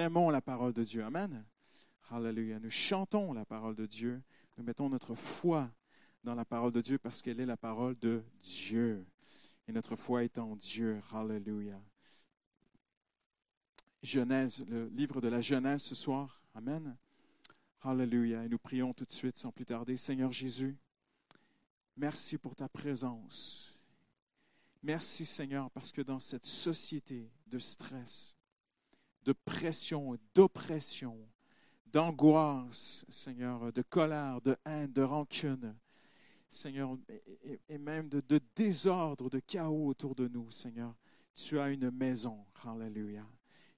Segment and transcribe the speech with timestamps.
[0.00, 1.04] aimons la parole de Dieu.
[1.04, 1.44] Amen.
[2.10, 2.58] Hallelujah.
[2.58, 4.20] Nous chantons la parole de Dieu.
[4.56, 5.70] Nous mettons notre foi
[6.24, 9.06] dans la parole de Dieu parce qu'elle est la parole de Dieu.
[9.68, 11.00] Et notre foi est en Dieu.
[11.12, 11.80] Hallelujah.
[14.02, 16.42] Genèse, le livre de la Genèse ce soir.
[16.54, 16.96] Amen.
[17.82, 18.44] Hallelujah.
[18.44, 19.96] Et nous prions tout de suite sans plus tarder.
[19.96, 20.76] Seigneur Jésus,
[21.96, 23.72] merci pour ta présence.
[24.82, 28.34] Merci Seigneur parce que dans cette société de stress,
[29.24, 31.18] de pression, d'oppression,
[31.86, 35.76] d'angoisse, Seigneur, de colère, de haine, de rancune,
[36.48, 36.96] Seigneur,
[37.68, 40.94] et, même de, de, désordre, de chaos autour de nous, Seigneur.
[41.34, 43.26] Tu as une maison, Hallelujah.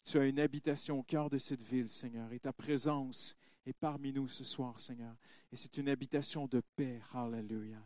[0.04, 3.36] Tu as une habitation au cœur de cette ville, Seigneur, et ta présence
[3.66, 5.14] est parmi nous ce soir, Seigneur.
[5.52, 7.82] Et c'est une habitation de paix, Hallelujah.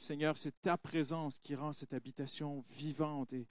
[0.00, 3.46] Seigneur, c'est ta présence qui rend cette habitation vivante et,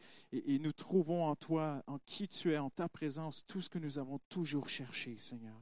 [0.60, 4.00] nous trouvons en toi, en qui tu es, en ta présence, tout ce que nous
[4.00, 5.62] avons toujours cherché, Seigneur.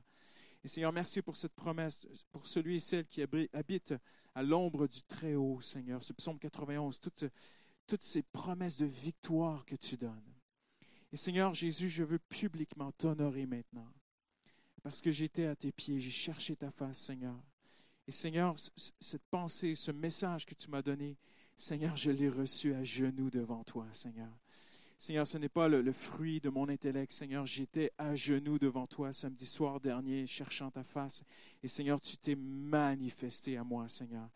[0.64, 3.94] Et Seigneur, merci pour cette promesse, pour celui et celle qui habite
[4.34, 6.02] à l'ombre du Très-Haut, Seigneur.
[6.04, 7.26] Ce psaume 91, toutes,
[7.86, 10.34] toutes ces promesses de victoire que tu donnes.
[11.12, 13.92] Et Seigneur Jésus, je veux publiquement t'honorer maintenant.
[14.84, 17.38] Parce que j'étais à tes pieds, j'ai cherché ta face, Seigneur.
[18.08, 18.56] Et Seigneur,
[19.00, 21.18] cette pensée, ce message que tu m'as donné,
[21.58, 24.30] Seigneur, je l'ai reçu à genoux devant toi, Seigneur.
[24.98, 27.12] Seigneur, ce n'est pas le, fruit de mon intellect.
[27.12, 31.24] Seigneur, j'étais à genoux devant toi samedi soir dernier, cherchant ta face.
[31.62, 34.30] Et Seigneur, tu t'es manifesté à moi, Seigneur.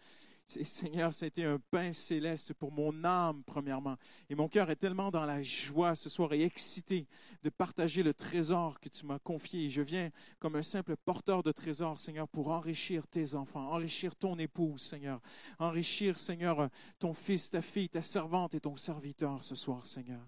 [0.63, 3.95] Seigneur, été un pain céleste pour mon âme, premièrement.
[4.29, 7.07] Et mon cœur est tellement dans la joie ce soir et excité
[7.43, 9.69] de partager le trésor que tu m'as confié.
[9.69, 10.09] Je viens
[10.39, 15.21] comme un simple porteur de trésor, Seigneur, pour enrichir tes enfants, enrichir ton épouse, Seigneur.
[15.59, 20.21] Enrichir, Seigneur, ton fils, ta fille, ta servante et ton serviteur ce soir, Seigneur.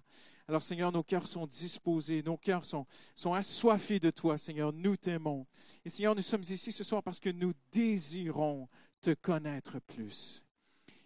[0.48, 4.74] Alors, Seigneur, nos cœurs sont disposés, nos cœurs sont, sont assoiffés de toi, Seigneur.
[4.74, 5.48] Nous t'aimons.
[5.86, 8.68] Et Seigneur, nous sommes ici ce soir parce que nous désirons
[9.03, 10.44] te connaître plus.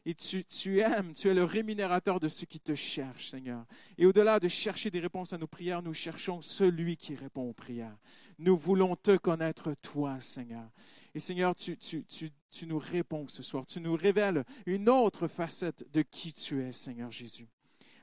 [0.05, 3.65] Et tu, tu, aimes, tu es le rémunérateur de ceux qui te cherchent, Seigneur.
[3.97, 7.53] Et au-delà de chercher des réponses à nos prières, nous cherchons celui qui répond aux
[7.53, 7.97] prières.
[8.39, 10.69] Nous voulons te connaître, toi, Seigneur.
[11.13, 13.65] Et Seigneur, tu, tu, tu nous réponds ce soir.
[13.65, 17.49] Tu nous révèles une autre facette de qui tu es, Seigneur Jésus.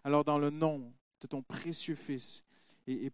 [0.03, 2.43] Alors, dans le nom de ton précieux Fils,
[2.87, 3.11] et,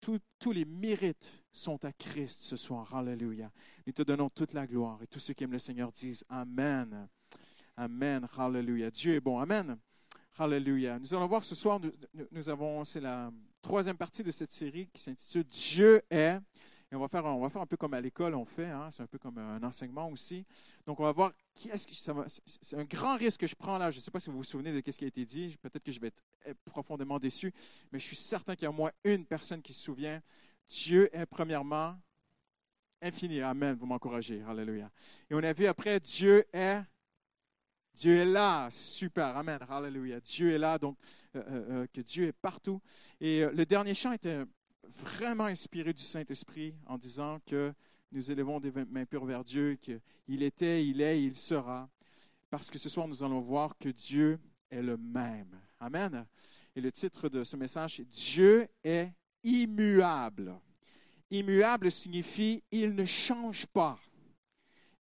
[0.00, 2.94] tous les mérites sont à Christ ce soir.
[2.94, 3.50] Alléluia.
[3.86, 4.98] Nous te donnons toute la gloire.
[5.02, 7.08] Et tous ceux qui aiment le Seigneur disent Amen.
[7.76, 8.26] Amen.
[8.36, 8.90] Alléluia.
[8.90, 9.38] Dieu est bon.
[9.38, 9.78] Amen.
[10.38, 10.98] Alléluia.
[10.98, 11.78] Nous allons voir ce soir,
[12.30, 13.30] nous, avons, c'est la
[13.60, 16.38] troisième partie de cette série qui s'intitule Dieu est.
[16.90, 18.90] Et on va faire, on va faire un peu comme à l'école on fait, hein.
[18.90, 20.44] c'est un peu comme un enseignement aussi.
[20.86, 22.24] Donc on va voir qui est-ce que ça va.
[22.28, 23.90] C'est un grand risque que je prends là.
[23.90, 25.56] Je ne sais pas si vous vous souvenez de ce qui a été dit.
[25.62, 27.52] Peut-être que je vais être eh, profondément déçu,
[27.92, 30.20] mais je suis certain qu'il y a au moins une personne qui se souvient.
[30.68, 31.96] Dieu est premièrement
[33.00, 33.40] infini.
[33.40, 33.76] Amen.
[33.78, 34.42] Vous m'encouragez.
[34.42, 34.90] Alléluia.
[35.30, 36.82] Et on a vu après Dieu est
[37.94, 40.18] Dieu est là, super, amen, alléluia.
[40.20, 40.96] Dieu est là, donc
[41.36, 42.80] euh, euh, euh, que Dieu est partout.
[43.20, 44.44] Et le dernier chant était
[44.88, 47.72] vraiment inspiré du Saint-Esprit en disant que
[48.10, 51.88] nous élevons des mains pures vers Dieu, qu'il était, il est, il sera.
[52.50, 54.38] Parce que ce soir, nous allons voir que Dieu
[54.70, 55.58] est le même.
[55.78, 56.26] Amen.
[56.74, 59.12] Et le titre de ce message, c'est Dieu est
[59.42, 60.54] immuable.
[61.30, 63.98] Immuable signifie il ne change pas.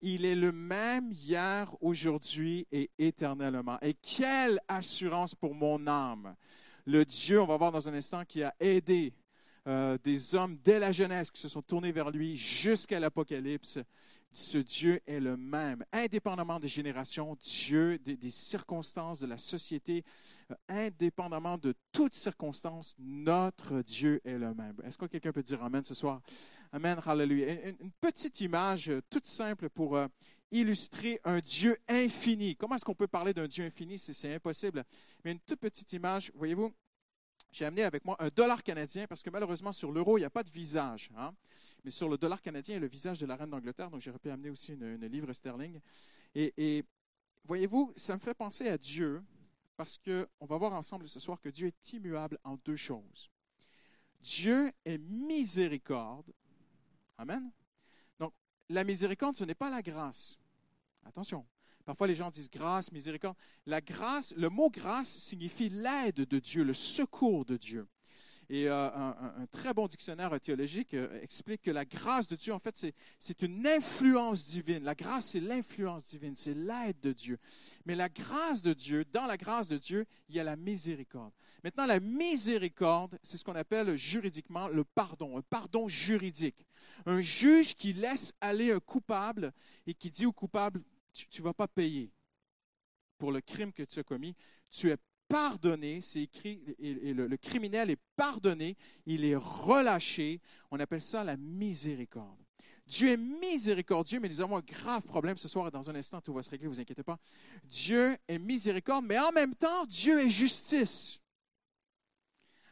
[0.03, 3.79] Il est le même hier, aujourd'hui et éternellement.
[3.83, 6.34] Et quelle assurance pour mon âme.
[6.87, 9.12] Le Dieu, on va voir dans un instant, qui a aidé
[9.67, 13.79] euh, des hommes dès la jeunesse qui se sont tournés vers lui jusqu'à l'Apocalypse.
[14.33, 20.05] Ce Dieu est le même, indépendamment des générations, Dieu, des, circonstances de la société,
[20.69, 24.76] indépendamment de toutes circonstances, notre Dieu est le même.
[24.85, 26.20] Est-ce que quelqu'un peut dire Amen ce soir?
[26.73, 27.69] Amen, hallelujah.
[27.69, 29.99] Une, petite image euh, toute simple pour
[30.50, 32.56] illustrer un Dieu infini.
[32.56, 33.99] Comment est-ce qu'on peut parler d'un Dieu infini?
[33.99, 34.85] C'est impossible?
[35.25, 36.73] Mais une toute petite image, voyez-vous,
[37.52, 40.31] j'ai amené avec moi un dollar canadien parce que malheureusement sur l'euro, il n'y a
[40.31, 41.11] pas de visage.
[41.17, 41.35] Hein.
[41.85, 44.00] Mais sur le dollar canadien, il y a le visage de la reine d'Angleterre, donc
[44.00, 45.81] j'aurais pu amener aussi une, livre sterling.
[46.35, 46.85] Et,
[47.44, 49.23] voyez-vous, ça me fait penser à Dieu
[49.81, 53.31] parce qu'on va voir ensemble ce soir que Dieu est immuable en deux choses.
[54.21, 56.35] Dieu est miséricorde.
[57.17, 57.50] Amen.
[58.19, 58.35] Donc,
[58.69, 60.38] la miséricorde, ce n'est pas la grâce.
[61.06, 61.47] Attention,
[61.87, 63.38] Parfois, les gens disent grâce, miséricorde.
[63.65, 67.88] La grâce, le mot grâce signifie l'aide de Dieu, le secours de Dieu.
[68.52, 72.58] Et euh, un, très bon dictionnaire théologique euh, explique que la grâce de Dieu, en
[72.58, 72.85] fait,
[73.17, 74.82] c'est une influence divine.
[74.82, 77.38] La grâce, c'est l'influence divine, c'est l'aide de Dieu.
[77.87, 81.32] Mais la grâce de Dieu, dans la grâce de Dieu, il y a la miséricorde.
[81.62, 86.67] Maintenant, la miséricorde, c'est ce qu'on appelle juridiquement le pardon, un pardon juridique.
[87.06, 89.52] Un juge qui laisse aller un coupable
[89.87, 90.82] et qui dit au coupable,
[91.12, 92.11] tu ne vas pas payer
[93.17, 94.35] pour le crime que tu as commis,
[94.70, 94.97] tu es
[95.31, 100.41] pardonné, c'est écrit, le, criminel est pardonné, il est relâché.
[100.71, 102.38] On appelle ça la miséricorde.
[102.85, 106.21] Dieu est miséricordieux, mais nous avons un grave problème ce soir et dans un instant,
[106.21, 107.19] tout va se régler, vous inquiétez pas.
[107.62, 111.21] Dieu est miséricorde, mais en même temps, Dieu est justice.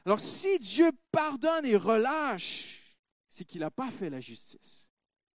[0.04, 2.96] Alors, si Dieu pardonne et relâche,
[3.28, 4.88] c'est qu'il n'a pas fait la justice.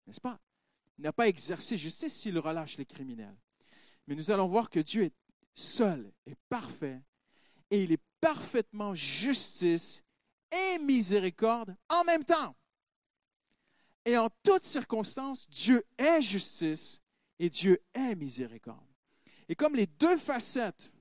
[0.05, 0.37] N'est-ce pas?
[0.97, 3.37] Il n'a pas exercé justice s'il relâche les criminels.
[4.07, 5.13] Mais nous allons voir que Dieu est
[5.55, 7.01] seul et parfait
[7.73, 10.03] et il est parfaitement justice
[10.51, 12.55] et miséricorde en même temps.
[14.05, 17.01] Et en toutes circonstances, Dieu est justice
[17.39, 18.85] et Dieu est miséricorde.
[19.49, 20.91] Et comme les deux facettes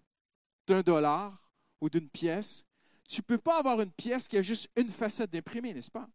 [0.66, 1.46] d'un dollar
[1.82, 2.64] ou d'une pièce,
[3.06, 6.08] tu ne peux pas avoir une pièce qui a juste une facette d'imprimé, n'est-ce pas?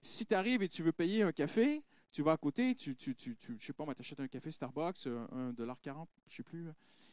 [0.00, 3.14] Si tu arrives et tu veux payer un café, tu vas à côté, tu, tu,
[3.14, 6.68] tu, je sais pas, un café Starbucks, un dollar quarante, je sais plus,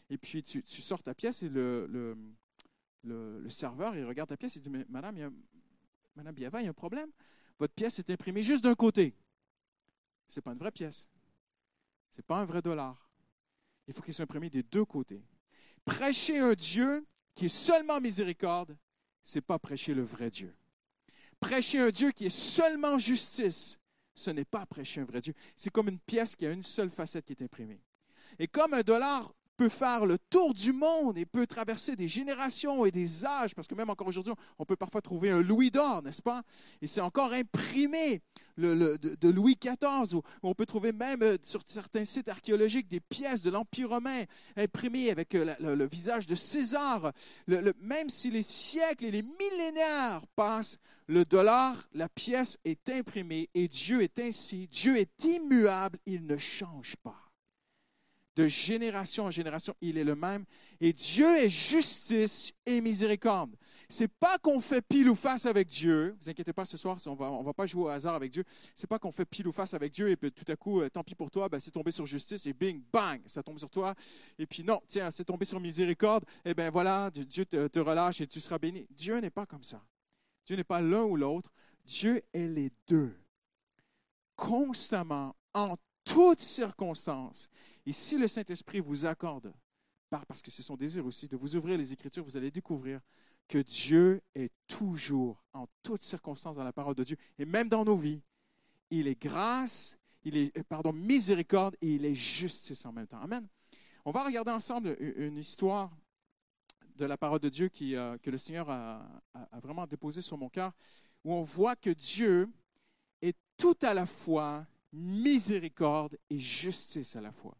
[0.09, 2.17] et puis tu, sors ta pièce et le,
[3.49, 5.29] serveur, il regarde ta pièce, il dit, mais madame, y a,
[6.15, 7.11] madame Biava, il y a un problème.
[7.59, 9.15] Votre pièce est imprimée juste d'un côté.
[10.27, 11.09] Ce n'est pas une vraie pièce.
[12.09, 13.09] Ce n'est pas un vrai dollar.
[13.87, 15.23] Il faut qu'il soit imprimé des deux côtés.
[15.85, 18.77] Prêcher un Dieu qui est seulement miséricorde,
[19.23, 20.53] ce n'est pas prêcher le vrai Dieu.
[21.39, 23.79] Prêcher un Dieu qui est seulement justice,
[24.13, 25.33] ce n'est pas prêcher un vrai Dieu.
[25.55, 27.79] C'est comme une pièce qui a une seule facette qui est imprimée.
[28.39, 32.85] Et comme un dollar peut faire le tour du monde et peut traverser des générations
[32.85, 36.03] et des âges, parce que même encore aujourd'hui, on peut parfois trouver un louis d'or,
[36.03, 36.43] n'est-ce pas?
[36.81, 38.21] Et c'est encore imprimé
[38.57, 43.41] de, Louis XIV, ou on peut trouver même euh, sur certains sites archéologiques des pièces
[43.41, 44.23] de l'Empire romain
[44.55, 47.11] imprimées avec euh, le, visage de César.
[47.47, 50.77] même si les siècles et les millénaires passent,
[51.07, 54.67] le dollar, la pièce est imprimée et Dieu est ainsi.
[54.67, 57.26] Dieu est immuable, il ne change pas
[58.37, 60.45] de génération en génération, il est le même.
[60.79, 63.55] Et Dieu est justice et miséricorde.
[63.89, 66.15] C'est pas qu'on fait pile ou face avec Dieu.
[66.21, 68.43] Vous inquiétez pas ce soir, on va, on va pas jouer au hasard avec Dieu.
[68.75, 70.89] C'est pas qu'on fait pile ou face avec Dieu et puis tout à coup, euh,
[70.89, 73.71] tant pis pour toi, ben, c'est tombé sur justice et bing, bang, ça tombe sur
[73.71, 73.95] toi.
[74.37, 76.23] Et puis non, tiens, c'est tombé sur miséricorde.
[76.45, 78.85] Et ben voilà, Dieu te, te relâche et tu seras béni.
[78.91, 79.81] Dieu n'est pas comme ça.
[80.45, 81.51] Dieu n'est pas l'un ou l'autre.
[81.85, 83.15] Dieu est les deux.
[84.35, 85.75] Constamment, en
[86.07, 87.49] toutes circonstances.
[87.85, 89.53] Et si le Saint-Esprit vous accorde,
[90.09, 93.01] parce que c'est son désir aussi, de vous ouvrir les Écritures, vous allez découvrir
[93.47, 97.83] que Dieu est toujours, en toutes circonstances, dans la parole de Dieu, et même dans
[97.83, 98.21] nos vies.
[98.89, 103.21] Il est grâce, il est, euh, pardon, miséricorde et il est justice en même temps.
[103.21, 103.47] Amen.
[104.05, 105.91] On va regarder ensemble une histoire
[106.95, 110.49] de la parole de Dieu euh, que le Seigneur a, a, vraiment déposée sur mon
[110.49, 110.71] cœur,
[111.25, 112.49] où on voit que Dieu
[113.21, 117.57] est tout à la fois miséricorde et justice à la fois.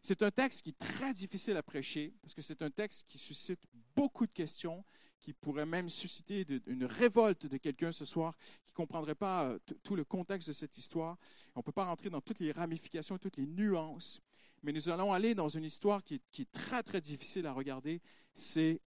[0.00, 3.16] C'est un texte qui est très difficile à prêcher parce que c'est un texte qui
[3.16, 3.60] suscite
[3.96, 4.84] beaucoup de questions,
[5.18, 9.58] qui pourrait même susciter une révolte de quelqu'un ce soir qui ne comprendrait pas euh,
[9.82, 11.16] tout le contexte de cette histoire.
[11.54, 14.20] On ne peut pas rentrer dans toutes les ramifications, toutes les nuances,
[14.62, 18.02] mais nous allons aller dans une histoire qui est, très, très difficile à regarder.
[18.34, 18.80] C'est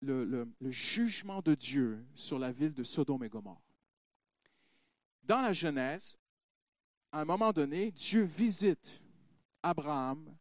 [0.00, 3.62] le, jugement de Dieu sur la ville de Sodome et Gomorre.
[5.24, 6.18] Dans la Genèse,
[7.12, 9.00] à un moment donné, Dieu visite
[9.62, 10.34] Abraham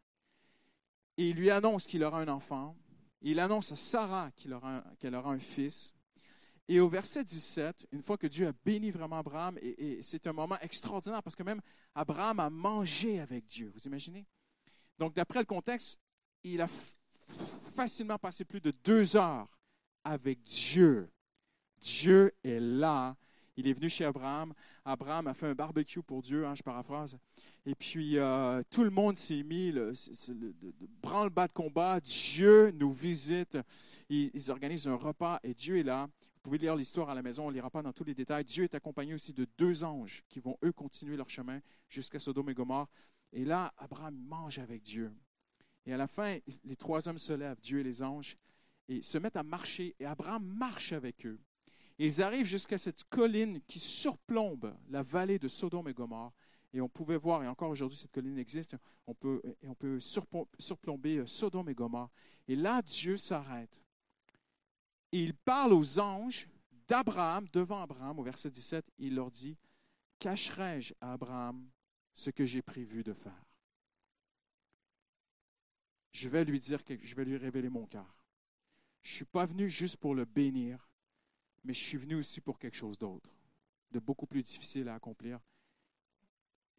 [1.17, 2.75] et il lui annonce qu'il aura un enfant.
[3.21, 5.93] Il annonce à Sarah qu'elle aura, aura, un fils.
[6.67, 10.33] Et au verset 17, une fois que Dieu a béni vraiment Abraham, et, c'est un
[10.33, 11.61] moment extraordinaire parce que même
[11.93, 14.25] Abraham a mangé avec Dieu, vous imaginez?
[14.97, 15.99] Donc, d'après le contexte,
[16.43, 16.69] il a
[17.75, 19.47] facilement passé plus de deux heures
[20.03, 21.11] avec Dieu.
[21.81, 23.17] Dieu est là.
[23.57, 24.53] Il est venu chez Abraham.
[24.85, 27.17] Abraham a fait un barbecue pour Dieu, hein, je paraphrase.
[27.65, 29.93] Et puis, euh, tout le monde s'est mis, le,
[31.01, 31.99] branle-bas de combat.
[31.99, 33.57] Dieu nous visite.
[34.09, 36.07] Ils, ils, organisent un repas et Dieu est là.
[36.43, 38.43] Vous pouvez lire l'histoire à la maison, on ne lira pas dans tous les détails.
[38.43, 42.49] Dieu est accompagné aussi de deux anges qui vont, eux, continuer leur chemin jusqu'à Sodome
[42.49, 42.89] et Gomorre.
[43.31, 45.13] Et là, Abraham mange avec Dieu.
[45.85, 48.37] Et à la fin, les trois hommes se lèvent, Dieu et les anges,
[48.87, 49.95] et se mettent à marcher.
[49.99, 51.39] Et Abraham marche avec eux.
[52.01, 56.33] Et ils arrivent jusqu'à cette colline qui surplombe la vallée de Sodome et Gomorre.
[56.73, 59.99] Et on pouvait voir, et encore aujourd'hui cette colline existe, on peut, et on peut
[59.99, 62.09] surplomber euh, Sodome et Gomorre.
[62.47, 63.79] Et là, Dieu s'arrête.
[65.11, 66.49] Et il parle aux anges
[66.87, 69.55] d'Abraham, devant Abraham, au verset 17, il leur dit,
[70.17, 71.69] cacherai-je à Abraham
[72.13, 73.45] ce que j'ai prévu de faire?
[76.13, 78.25] Je vais lui dire que je vais lui révéler mon cœur.
[79.03, 80.90] Je ne suis pas venu juste pour le bénir,
[81.63, 83.29] mais je suis venu aussi pour quelque chose d'autre,
[83.91, 85.39] de beaucoup plus difficile à accomplir.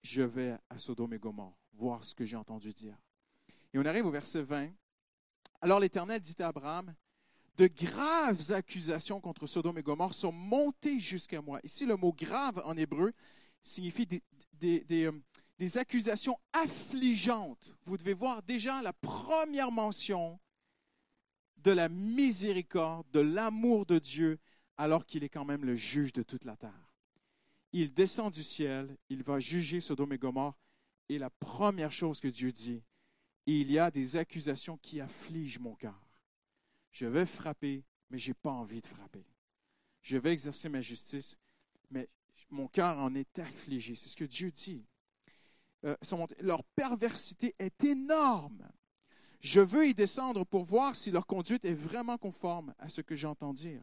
[0.03, 2.97] Je vais à Sodome et Gomorre voir ce que j'ai entendu dire.
[3.73, 4.71] Et on arrive au verset 20.
[5.61, 6.95] Alors l'Éternel dit à Abraham,
[7.57, 11.61] de graves accusations contre Sodome et Gomorre sont montées jusqu'à moi.
[11.63, 13.13] Ici, le mot grave en hébreu
[13.63, 14.23] signifie des,
[14.91, 15.13] euh,
[15.59, 17.73] des, accusations affligeantes.
[17.85, 20.41] Vous devez voir déjà la première mention
[21.59, 24.39] de la miséricorde, de l'amour de Dieu,
[24.77, 26.93] alors qu'il est quand même le juge de toute la terre.
[27.73, 30.59] Il descend du ciel, il va juger Sodome et Gomorre,
[31.09, 32.83] et la première chose que Dieu dit,
[33.47, 36.01] il y a des accusations qui affligent mon cœur.
[36.91, 39.25] Je vais frapper, mais je n'ai pas envie de frapper.
[40.03, 41.39] Je vais exercer ma justice,
[41.91, 42.09] mais
[42.51, 43.95] mon cœur en est affligé.
[43.95, 44.85] C'est ce que Dieu dit.
[45.85, 45.97] Euh,
[46.41, 48.69] leur perversité est énorme.
[49.41, 53.17] Je veux y descendre pour voir si leur conduite est vraiment conforme à ce que
[53.17, 53.83] j'entends dire.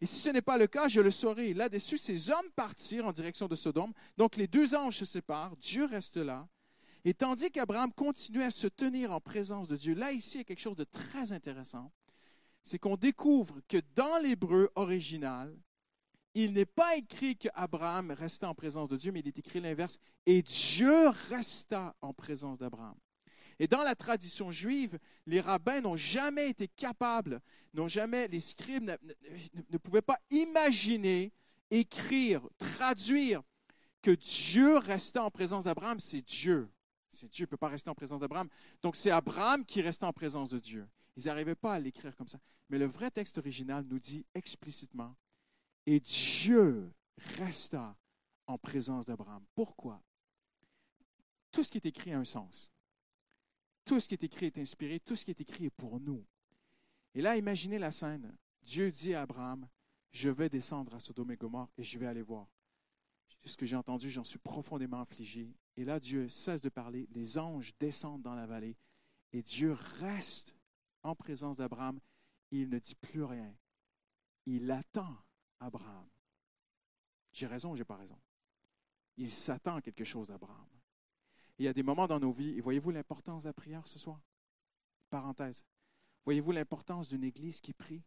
[0.00, 1.54] Et si ce n'est pas le cas, je le saurai.
[1.54, 3.92] Là-dessus, ces hommes partirent en direction de Sodome.
[4.16, 6.46] Donc les deux anges se séparent, Dieu reste là.
[7.04, 10.40] Et tandis qu'Abraham continuait à se tenir en présence de Dieu, là ici, il y
[10.40, 11.92] a quelque chose de très intéressant
[12.66, 15.56] c'est qu'on découvre que dans l'hébreu original,
[16.34, 20.00] il n'est pas écrit qu'Abraham restait en présence de Dieu, mais il est écrit l'inverse,
[20.26, 22.96] et Dieu resta en présence d'Abraham.
[23.58, 27.40] Et dans la tradition juive, les rabbins n'ont jamais été capables,
[27.72, 28.90] n'ont jamais, les scribes
[29.70, 31.32] ne, pouvaient pas imaginer,
[31.70, 33.42] écrire, traduire
[34.02, 35.98] que Dieu restait en présence d'Abraham.
[35.98, 36.68] C'est Dieu.
[37.08, 38.48] C'est Dieu ne peut pas rester en présence d'Abraham.
[38.82, 40.86] Donc c'est Abraham qui restait en présence de Dieu.
[41.16, 42.38] Ils n'arrivaient pas à l'écrire comme ça.
[42.68, 45.16] Mais le vrai texte original nous dit explicitement,
[45.86, 46.92] et Dieu
[47.38, 47.96] resta
[48.46, 49.44] en présence d'Abraham.
[49.54, 50.02] Pourquoi?
[51.50, 52.70] Tout ce qui est écrit a un sens.
[53.86, 56.22] Tout ce qui est écrit est inspiré, tout ce qui est écrit est pour nous.
[57.14, 58.36] Et là, imaginez la scène.
[58.62, 59.66] Dieu dit à Abraham,
[60.10, 62.46] je vais descendre à Sodome et Gomorre et je vais aller voir.
[63.44, 65.54] Ce que j'ai entendu, j'en suis profondément affligé.
[65.76, 68.76] Et là, Dieu cesse de parler, les anges descendent dans la vallée
[69.32, 70.54] et Dieu reste
[71.02, 72.00] en présence d'Abraham
[72.50, 73.54] il ne dit plus rien.
[74.46, 75.16] Il attend
[75.60, 76.08] Abraham.
[77.32, 78.18] J'ai raison ou j'ai pas raison?
[79.16, 80.75] Il s'attend à quelque chose d'Abraham.
[81.58, 83.98] Il y a des moments dans nos vies, et voyez-vous l'importance de la prière ce
[83.98, 84.20] soir?
[85.10, 85.64] Parenthèse.
[86.24, 88.02] Voyez-vous l'importance d'une église qui prie?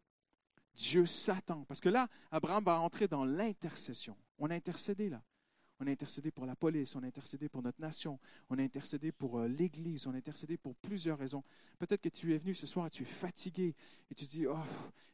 [0.75, 1.65] Dieu s'attend.
[1.65, 4.15] Parce que là, Abraham va entrer dans l'intercession.
[4.37, 5.23] On a intercédé là.
[5.81, 9.13] On a intercédé pour la police, on a intercédé pour notre nation, on a intercédé
[9.13, 11.41] pour euh, l'Église, on a intercédé pour plusieurs raisons.
[11.77, 13.73] Peut-être que tu es venu ce soir et tu es fatigué
[14.11, 14.57] et tu dis, oh,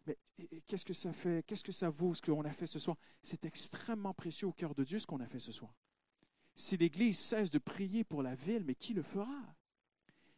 [0.08, 0.18] mais
[0.66, 2.98] qu'est-ce que ça fait, qu'est-ce que ça vaut ce qu'on a fait ce soir?
[3.22, 5.72] C'est extrêmement précieux au cœur de Dieu ce qu'on a fait ce soir.
[6.56, 9.56] Si l'Église cesse de prier pour la ville, mais qui le fera?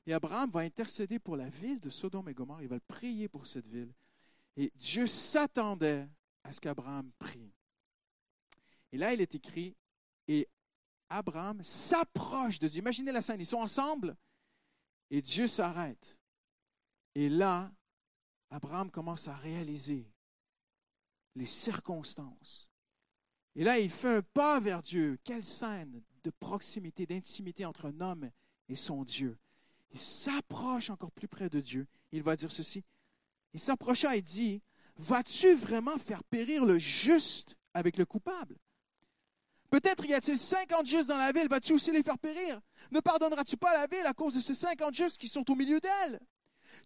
[0.05, 3.45] Et Abraham va intercéder pour la ville de Sodome et Gomorre, il va prier pour
[3.45, 3.93] cette ville.
[4.55, 6.07] Et Dieu s'attendait
[6.43, 7.53] à ce qu'Abraham prie.
[8.91, 9.75] Et là, il est écrit,
[10.27, 10.47] et
[11.09, 12.79] Abraham s'approche de Dieu.
[12.79, 14.15] Imaginez la scène, ils sont ensemble
[15.09, 16.17] et Dieu s'arrête.
[17.15, 17.71] Et là,
[18.49, 20.09] Abraham commence à réaliser
[21.35, 22.69] les circonstances.
[23.55, 25.17] Et là, il fait un pas vers Dieu.
[25.23, 28.29] Quelle scène de proximité, d'intimité entre un homme
[28.69, 29.37] et son Dieu.
[29.91, 31.87] Il s'approche encore plus près de Dieu.
[32.11, 32.83] Il va dire ceci.
[33.53, 34.61] Il s'approcha et dit,
[34.97, 38.57] vas-tu vraiment faire périr le juste avec le coupable?
[39.69, 42.61] Peut-être y a-t-il 50 justes dans la ville, vas-tu aussi les faire périr?
[42.91, 45.79] Ne pardonneras-tu pas la ville à cause de ces 50 justes qui sont au milieu
[45.79, 46.19] d'elle?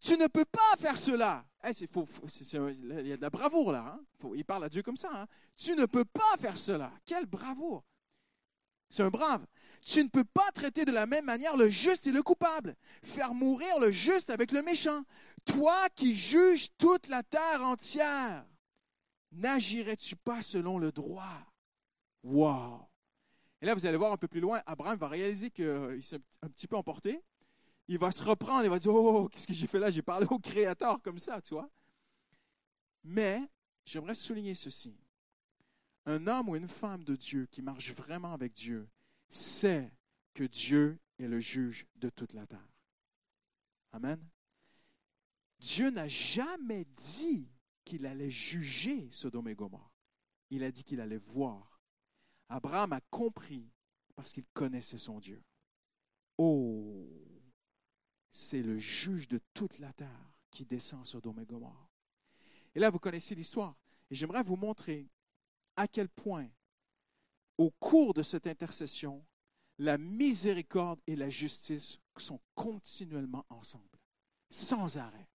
[0.02, 1.46] Tu ne peux pas faire cela.
[1.64, 4.00] il y a de la bravoure là.
[4.00, 4.30] Hein?
[4.36, 5.10] il parle à Dieu comme ça.
[5.14, 5.28] Hein?
[5.56, 6.92] Tu ne peux pas faire cela.
[7.06, 7.84] Quelle bravoure.
[8.92, 9.48] C'est un brave.
[9.86, 12.76] Tu ne peux pas traiter de la même manière le juste et le coupable.
[13.04, 15.04] Faire mourir le juste avec le méchant.
[15.46, 18.46] Toi qui juges toute la terre entière,
[19.32, 21.40] n'agirais-tu pas selon le droit?
[22.22, 22.86] Wow!
[23.62, 26.50] Et là, vous allez voir un peu plus loin, Abraham va réaliser qu'il s'est un
[26.50, 27.24] petit peu emporté.
[27.88, 29.90] Il va se reprendre, il va dire Oh, qu'est-ce que j'ai fait là?
[29.90, 31.70] J'ai parlé au Créateur comme ça, tu vois.
[33.06, 33.42] Mais
[33.86, 34.94] j'aimerais souligner ceci.
[36.12, 38.90] Un homme ou une femme de Dieu qui marche vraiment avec Dieu
[39.30, 39.90] sait
[40.34, 42.68] que Dieu est le juge de toute la terre.
[43.94, 44.20] Amen.
[45.60, 47.50] Dieu n'a jamais dit
[47.86, 49.94] qu'il allait juger Sodome et Gomorre.
[50.50, 51.80] Il a dit qu'il allait voir
[52.50, 53.72] Abraham a compris
[54.14, 55.42] parce qu'il connaissait son Dieu.
[56.38, 57.08] Oh,
[58.32, 61.88] c'est le juge de toute la terre qui descend sur Sodome et Gomorre.
[62.76, 63.78] Et là, vous connaissez l'histoire.
[64.10, 65.08] Et j'aimerais vous montrer
[65.76, 66.48] à quel point,
[67.58, 69.24] au cours de cette intercession,
[69.78, 74.00] la miséricorde et la justice sont continuellement ensemble,
[74.50, 75.28] sans arrêt.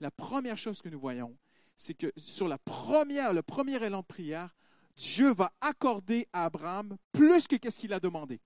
[0.00, 1.36] La première chose que nous voyons,
[1.76, 4.54] c'est que sur la première, le premier élan de prière,
[4.96, 8.40] Dieu va accorder à Abraham plus que ce qu'il a demandé.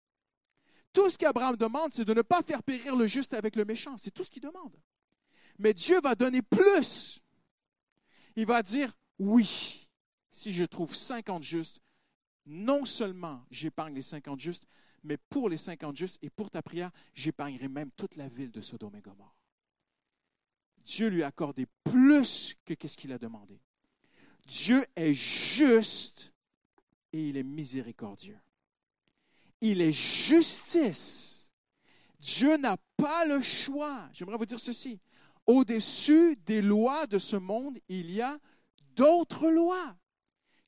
[0.93, 3.97] Tout ce qu'Abraham demande, c'est de ne pas faire périr le juste avec le méchant.
[3.97, 4.77] C'est tout ce qu'il demande.
[5.59, 7.23] Mais Dieu va donner plus.
[8.37, 9.82] Il va dire, oui,
[10.33, 11.81] si je trouve 50 justes,
[12.47, 14.67] non seulement j'épargne les 50 justes,
[15.05, 18.61] mais pour les 50 justes et pour ta prière, j'épargnerai même toute la ville de
[18.61, 19.37] Sodome et Gomorre.
[20.85, 23.61] Dieu lui a accordé plus que ce qu'il a demandé.
[24.47, 26.33] Dieu est juste
[27.13, 28.39] et il est miséricordieux.
[29.61, 31.51] Il est justice.
[32.19, 34.09] Dieu n'a pas le choix.
[34.13, 34.99] J'aimerais vous dire ceci.
[35.47, 38.39] Au-dessus des lois de ce monde, il y a
[38.97, 39.97] d'autres lois,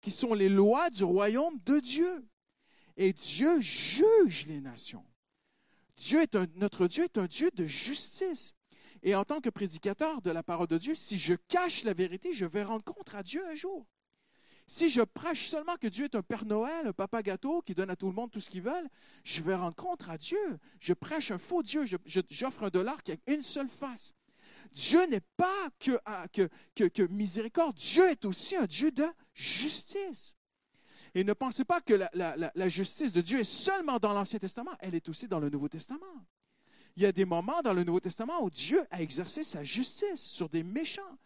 [0.04, 2.28] qui sont les lois du royaume de Dieu.
[2.98, 5.04] Et Dieu juge les nations.
[6.56, 8.54] Notre Dieu est un Dieu de justice.
[9.02, 12.34] Et en tant que prédicateur de la parole de Dieu, si je cache la vérité,
[12.34, 13.86] je vais rendre compte à Dieu un jour.
[14.66, 17.90] Si je prêche seulement que Dieu est un Père Noël, un papa gâteau qui donne
[17.90, 18.88] à tout le monde tout ce qu'ils veulent,
[19.22, 20.58] je vais rendre compte à Dieu.
[20.80, 21.84] Je prêche un faux Dieu.
[22.04, 24.14] J'offre un dollar qui a une seule face.
[24.74, 27.76] Dieu n'est pas que, miséricorde.
[27.76, 30.36] Dieu est aussi un Dieu de justice.
[31.14, 34.72] Et ne pensez pas que la, la justice de Dieu est seulement dans l'Ancien Testament,
[34.80, 36.26] elle est aussi dans le Nouveau Testament.
[36.96, 40.20] Il y a des moments dans le Nouveau Testament où Dieu a exercé sa justice
[40.20, 41.18] sur des méchants.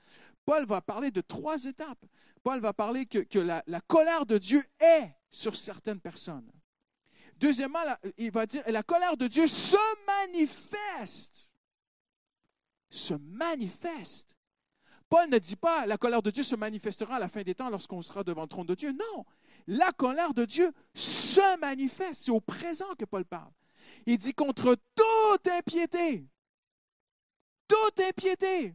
[0.45, 2.05] Paul va parler de trois étapes.
[2.43, 6.51] Paul va parler que, la, colère de Dieu est sur certaines personnes.
[7.37, 7.81] Deuxièmement,
[8.17, 9.77] il va dire, la colère de Dieu se
[10.07, 11.48] manifeste.
[12.91, 14.35] Se manifeste.
[15.09, 17.71] Paul ne dit pas, la colère de Dieu se manifestera à la fin des temps
[17.71, 18.93] lorsqu'on sera devant le trône de Dieu.
[18.93, 19.25] Non,
[19.67, 22.25] la colère de Dieu se manifeste.
[22.25, 23.53] C'est au présent que Paul parle.
[24.07, 26.29] Il dit contre toute impiété,
[27.67, 28.75] toute impiété,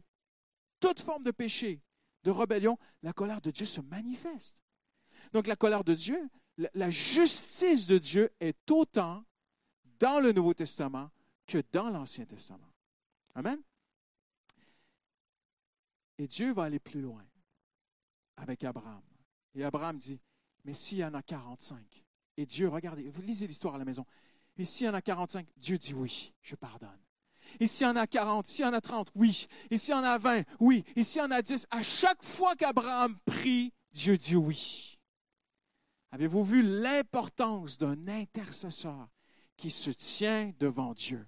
[0.80, 1.80] toute forme de péché,
[2.24, 4.56] de rébellion, la colère de Dieu se manifeste.
[5.32, 9.24] Donc la colère de Dieu, la, justice de Dieu est autant
[9.98, 11.10] dans le Nouveau Testament
[11.46, 12.70] que dans l'Ancien Testament.
[13.34, 13.60] Amen?
[16.18, 17.24] Et Dieu va aller plus loin
[18.36, 19.02] avec Abraham.
[19.54, 20.20] Et Abraham dit,
[20.64, 22.04] mais s'il y en a 45,
[22.36, 24.04] et Dieu, regardez, vous lisez l'histoire à la maison,
[24.56, 27.00] et s'il y en a 45, Dieu dit oui, je pardonne.
[27.60, 29.46] Et s'il y en a 40, s'il y en a 30, oui.
[29.70, 30.84] Et s'il y en a 20, oui.
[30.96, 34.98] Et s'il y en a 10, à chaque fois qu'Abraham prie, Dieu dit oui.
[36.10, 39.08] Avez-vous vu l'importance d'un intercesseur
[39.56, 41.26] qui se tient devant Dieu?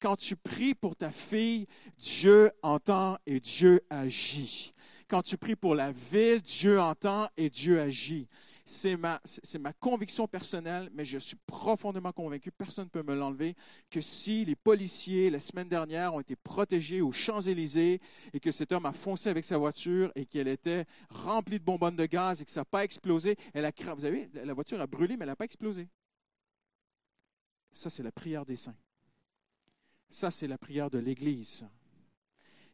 [0.00, 1.66] Quand tu pries pour ta fille,
[1.98, 4.74] Dieu entend et Dieu agit.
[5.08, 8.28] Quand tu pries pour la ville, Dieu entend et Dieu agit
[8.66, 9.20] c'est ma,
[9.60, 13.54] ma conviction personnelle, mais je suis profondément convaincu, personne ne peut me l'enlever,
[13.90, 18.00] que si les policiers, la semaine dernière, ont été protégés aux Champs-Élysées
[18.32, 21.96] et que cet homme a foncé avec sa voiture et qu'elle était remplie de bonbonnes
[21.96, 24.86] de gaz et que ça n'a pas explosé, elle a, vous savez, la voiture a
[24.88, 25.88] brûlé, mais elle n'a pas explosé.
[27.70, 28.74] Ça, c'est la prière des saints.
[30.16, 31.66] Ça, c'est la prière de l'Église.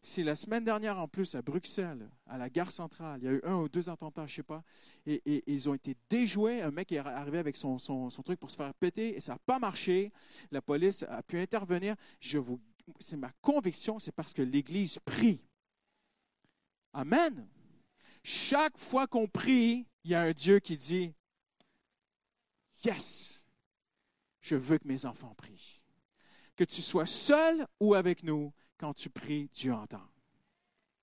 [0.00, 3.33] Si la semaine dernière, en plus, à Bruxelles, à la gare centrale, il y a
[3.33, 4.62] eu un ou deux attentats, je ne sais pas,
[5.07, 6.62] et, ils ont été déjoués.
[6.62, 7.78] Un mec est arrivé avec son,
[8.24, 10.12] truc pour se faire péter et ça n'a pas marché.
[10.52, 11.96] La police a pu intervenir.
[12.20, 12.61] Je vous,
[13.00, 15.40] c'est ma conviction, c'est parce que l'Église prie.
[16.92, 17.48] Amen.
[18.22, 21.12] Chaque fois qu'on prie, il y a un Dieu qui dit
[22.85, 23.42] Yes,
[24.40, 25.81] je veux que mes enfants prient.
[26.56, 30.02] Que tu sois seul ou avec nous, quand tu pries, Dieu entend.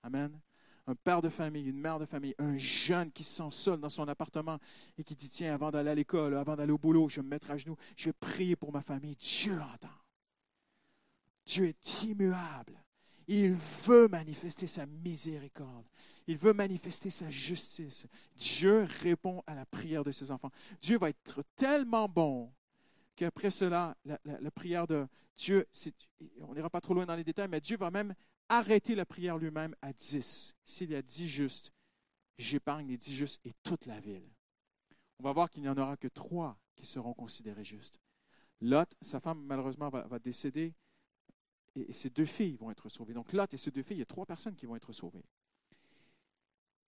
[0.03, 0.39] Amen.
[0.87, 3.89] Un père de famille, une mère de famille, un jeune qui se sent seul dans
[3.89, 4.57] son appartement
[4.97, 7.29] et qui dit, tiens, avant d'aller à l'école, avant d'aller au boulot, je vais me
[7.29, 9.15] mettre à genoux, je vais prier pour ma famille.
[9.15, 9.87] Dieu entend.
[11.45, 12.83] Dieu est immuable.
[13.27, 13.53] Il
[13.85, 15.85] veut manifester sa miséricorde.
[16.25, 18.07] Il veut manifester sa justice.
[18.35, 20.51] Dieu répond à la prière de ses enfants.
[20.81, 22.51] Dieu va être tellement bon
[23.19, 25.05] qu'après cela, la, prière de
[25.35, 25.67] Dieu,
[26.41, 28.15] on n'ira pas trop loin dans les détails, mais Dieu va même
[28.47, 30.55] arrêter la prière lui-même à 10.
[30.63, 31.73] S'il y a 10 justes,
[32.37, 34.29] j'épargne les 10 justes et toute la ville.
[35.19, 37.99] On va voir qu'il n'y en aura que trois qui seront considérés justes.
[38.61, 40.73] Lot, sa femme malheureusement va, décéder
[41.75, 43.13] et, ses deux filles vont être sauvées.
[43.13, 45.25] Donc Lot et ses deux filles, il y a trois personnes qui vont être sauvées.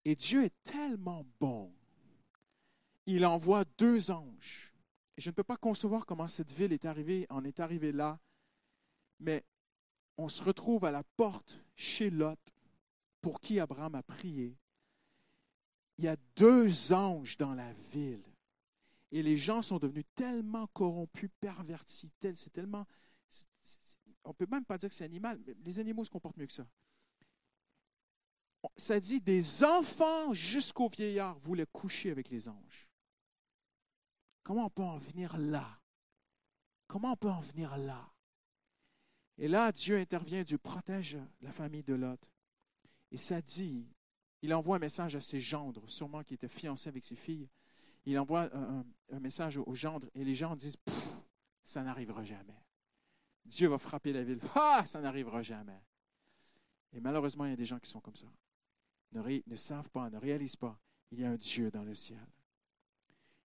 [0.05, 1.73] Et Dieu est tellement bon.
[3.07, 4.68] Il envoie deux anges
[5.19, 8.19] je ne peux pas concevoir comment cette ville est arrivée, en est arrivée là,
[9.19, 9.43] mais
[10.17, 12.39] on se retrouve à la porte chez Lot,
[13.21, 14.55] pour qui Abraham a prié.
[15.97, 18.23] il y a deux anges dans la ville.
[19.11, 22.85] Et les gens sont devenus tellement corrompus, pervertis, c'est tellement...
[24.23, 26.47] On ne peut même pas dire que c'est animal, mais les animaux se comportent mieux
[26.47, 26.67] que ça.
[28.75, 32.88] Ça dit des enfants jusqu'aux vieillards voulaient coucher avec les anges.
[34.49, 35.79] Comment on peut en venir là?
[36.87, 38.11] Comment on peut en venir là?
[39.37, 42.19] Et là, Dieu intervient, Dieu protège la famille de Lot.
[43.11, 43.85] Et ça dit,
[44.41, 47.47] il envoie un message à ses gendres, sûrement qui étaient fiancés avec ses filles.
[48.07, 50.77] Il envoie un, message aux gendres et les gens disent
[51.63, 52.59] Ça n'arrivera jamais.
[53.45, 54.39] Dieu va frapper la ville.
[54.55, 55.79] Ah, ça n'arrivera jamais.
[56.93, 58.25] Et malheureusement, il y a des gens qui sont comme ça.
[59.11, 60.75] Ne savent pas, ne réalisent pas.
[61.11, 62.25] Il y a un Dieu dans le ciel.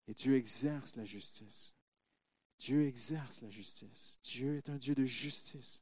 [0.08, 1.74] Et Dieu exerce la justice.
[2.58, 4.18] Dieu exerce la justice.
[4.22, 5.80] Dieu est un Dieu de justice.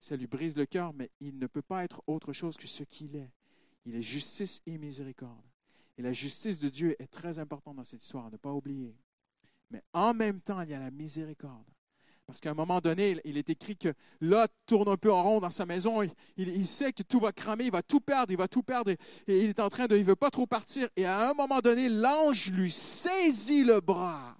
[0.00, 2.82] Ça lui brise le cœur, mais il ne peut pas être autre chose que ce
[2.82, 3.30] qu'il est.
[3.84, 5.44] Il est justice et miséricorde.
[5.96, 8.96] Et la justice de Dieu est très importante dans cette histoire, à ne pas oublier.
[9.70, 11.68] Mais en même temps, il y a la miséricorde.
[12.26, 15.40] Parce qu'à un moment donné, il est écrit que Lot tourne un peu en rond
[15.40, 16.02] dans sa maison.
[16.36, 18.90] Il, sait que tout va cramer, il va tout perdre, il va tout perdre.
[18.90, 20.88] Et, il est en train de, il veut pas trop partir.
[20.96, 24.36] Et à un moment donné, l'ange lui saisit le bras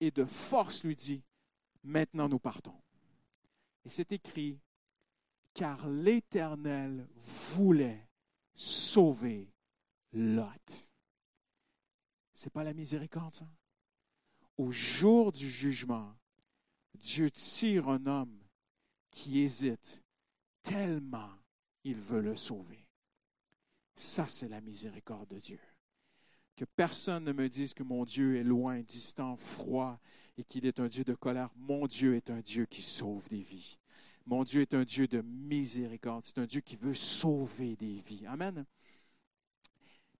[0.00, 1.22] et de force lui dit,
[1.84, 2.74] maintenant nous partons.
[3.84, 4.58] Et c'est écrit,
[5.54, 7.06] car l'Éternel
[7.54, 8.08] voulait
[8.54, 9.48] sauver
[10.12, 10.86] Lot.
[12.34, 13.46] C'est pas la miséricorde, ça?
[14.58, 16.12] Au jour du jugement,
[16.94, 18.38] Dieu tire un homme
[19.10, 20.02] qui hésite
[20.62, 21.30] tellement
[21.84, 22.86] il veut le sauver.
[23.96, 25.60] Ça, c'est la miséricorde de Dieu
[26.56, 29.98] que personne ne me dise que mon Dieu est loin, distant, froid
[30.36, 31.50] et qu'il est un Dieu de colère.
[31.56, 33.78] Mon Dieu est un Dieu qui sauve des vies.
[34.26, 36.24] Mon Dieu est un Dieu de miséricorde.
[36.24, 38.26] C'est un Dieu qui veut sauver des vies.
[38.26, 38.64] Amen.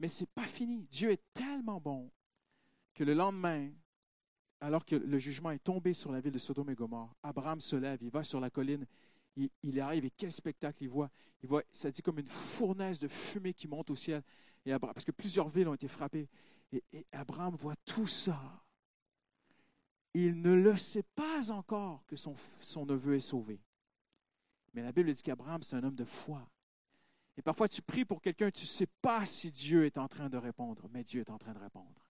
[0.01, 0.87] Mais ce n'est pas fini.
[0.91, 2.11] Dieu est tellement bon
[2.95, 3.71] que le lendemain,
[4.63, 7.75] alors que le jugement est tombé sur la ville de Sodome et Gomorre, Abraham se
[7.75, 8.87] lève, il va sur la colline,
[9.37, 11.11] il, arrive et quel spectacle il voit.
[11.43, 14.23] Il voit, ça dit comme une fournaise de fumée qui monte au ciel
[14.81, 16.29] parce que plusieurs villes ont été frappées.
[16.73, 18.41] Et, Abraham voit tout ça.
[20.15, 23.61] Il ne le sait pas encore que son, son neveu est sauvé.
[24.75, 26.49] Mais la Bible dit qu'Abraham, c'est un homme de foi.
[27.37, 30.29] Et parfois, tu pries pour quelqu'un, tu ne sais pas si Dieu est en train
[30.29, 32.07] de répondre, mais Dieu est en train de répondre.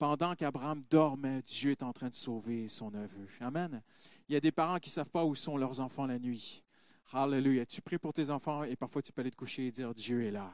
[0.00, 3.28] Pendant qu'Abraham dormait, Dieu est en train de sauver son neveu.
[3.38, 3.82] Amen.
[4.26, 6.64] Il y a des parents qui ne savent pas où sont leurs enfants la nuit.
[7.12, 7.66] Hallelujah.
[7.66, 10.22] Tu pries pour tes enfants et parfois tu peux aller te coucher et dire Dieu
[10.22, 10.50] est là.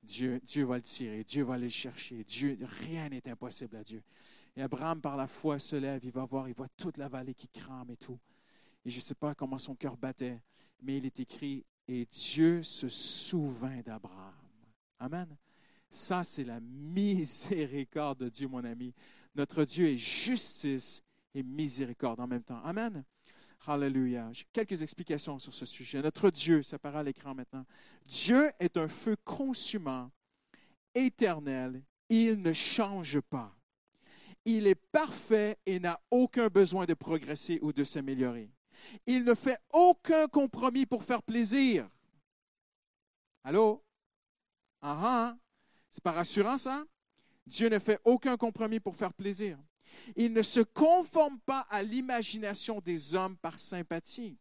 [0.00, 2.22] Dieu, Dieu va le tirer, Dieu va le chercher.
[2.22, 4.00] Dieu, rien n'est impossible à Dieu.
[4.54, 7.34] Et Abraham, par la foi, se lève, il va voir, il voit toute la vallée
[7.34, 8.20] qui crame et tout.
[8.84, 10.40] Et je ne sais pas comment son cœur battait,
[10.80, 14.34] mais il est écrit, et Dieu se souvint d'Abraham.
[15.00, 15.36] Amen.
[15.94, 18.92] Ça, c'est la miséricorde de Dieu, mon ami.
[19.36, 22.60] Notre Dieu est justice et miséricorde en même temps.
[22.64, 23.04] Amen.
[23.64, 24.32] Hallelujah.
[24.52, 26.02] Quelques explications sur ce sujet.
[26.02, 27.64] Notre Dieu, ça paraît à l'écran maintenant.
[28.08, 30.10] Dieu est un feu consumant,
[30.96, 31.80] éternel.
[32.08, 33.54] Il ne change pas.
[34.44, 38.50] Il est parfait et n'a aucun besoin de progresser ou de s'améliorer.
[39.06, 41.88] Il ne fait aucun compromis pour faire plaisir.
[43.44, 43.80] Allô?
[44.82, 45.36] Ah, ah.
[45.94, 46.84] C'est pas rassurant ça?
[47.46, 49.56] Dieu ne fait aucun compromis pour faire plaisir.
[50.16, 54.36] Il ne se conforme pas à l'imagination des hommes par sympathie.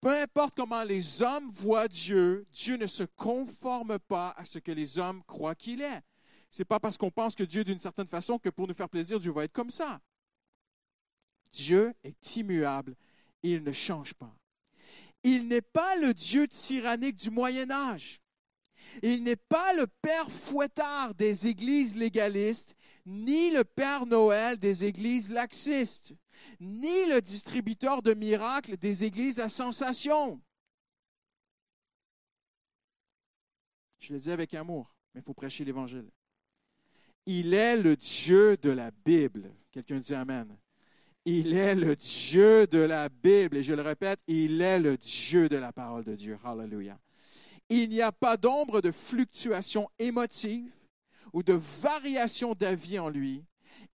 [0.00, 4.70] Peu importe comment les hommes voient Dieu, Dieu ne se conforme pas à ce que
[4.70, 6.02] les hommes croient qu'il est.
[6.50, 8.88] Ce n'est pas parce qu'on pense que Dieu d'une certaine façon que pour nous faire
[8.88, 10.00] plaisir, Dieu va être comme ça.
[11.50, 12.94] Dieu est immuable
[13.42, 14.32] il ne change pas.
[15.24, 18.20] Il n'est pas le Dieu tyrannique du Moyen Âge.
[19.02, 25.30] Il n'est pas le père fouettard des églises légalistes ni le Père Noël des églises
[25.30, 26.14] laxistes,
[26.60, 30.40] ni le distributeur de miracles des églises à sensation.
[34.00, 36.10] Je le dis avec amour, mais il faut prêcher l'Évangile.
[37.26, 39.52] Il est le Dieu de la Bible.
[39.70, 40.56] Quelqu'un dit Amen.
[41.24, 43.56] Il est le Dieu de la Bible.
[43.56, 46.38] Et je le répète, il est le Dieu de la parole de Dieu.
[46.44, 47.00] Hallelujah.
[47.68, 50.72] Il n'y a pas d'ombre de fluctuation émotive
[51.32, 53.44] ou de variation d'avis en lui,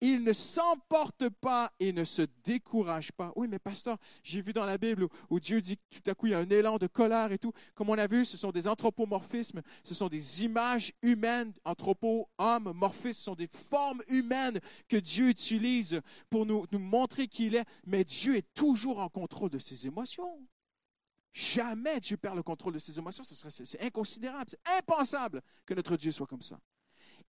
[0.01, 3.33] il ne s'emporte pas et ne se décourage pas.
[3.37, 6.27] Oui, mais pasteur, j'ai vu dans la Bible où, Dieu dit que tout à coup
[6.27, 7.53] il y a un élan de colère et tout.
[7.75, 12.73] Comme on a vu, ce sont des anthropomorphismes, ce sont des images humaines, anthropo, homme,
[12.75, 17.57] morphisme, ce sont des formes humaines que Dieu utilise pour nous, nous montrer qui il
[17.57, 17.67] est.
[17.87, 20.41] Mais Dieu est toujours en contrôle de ses émotions.
[21.33, 23.23] Jamais Dieu perd le contrôle de ses émotions.
[23.25, 26.59] C'est inconsidérable, c'est impensable que notre Dieu soit comme ça.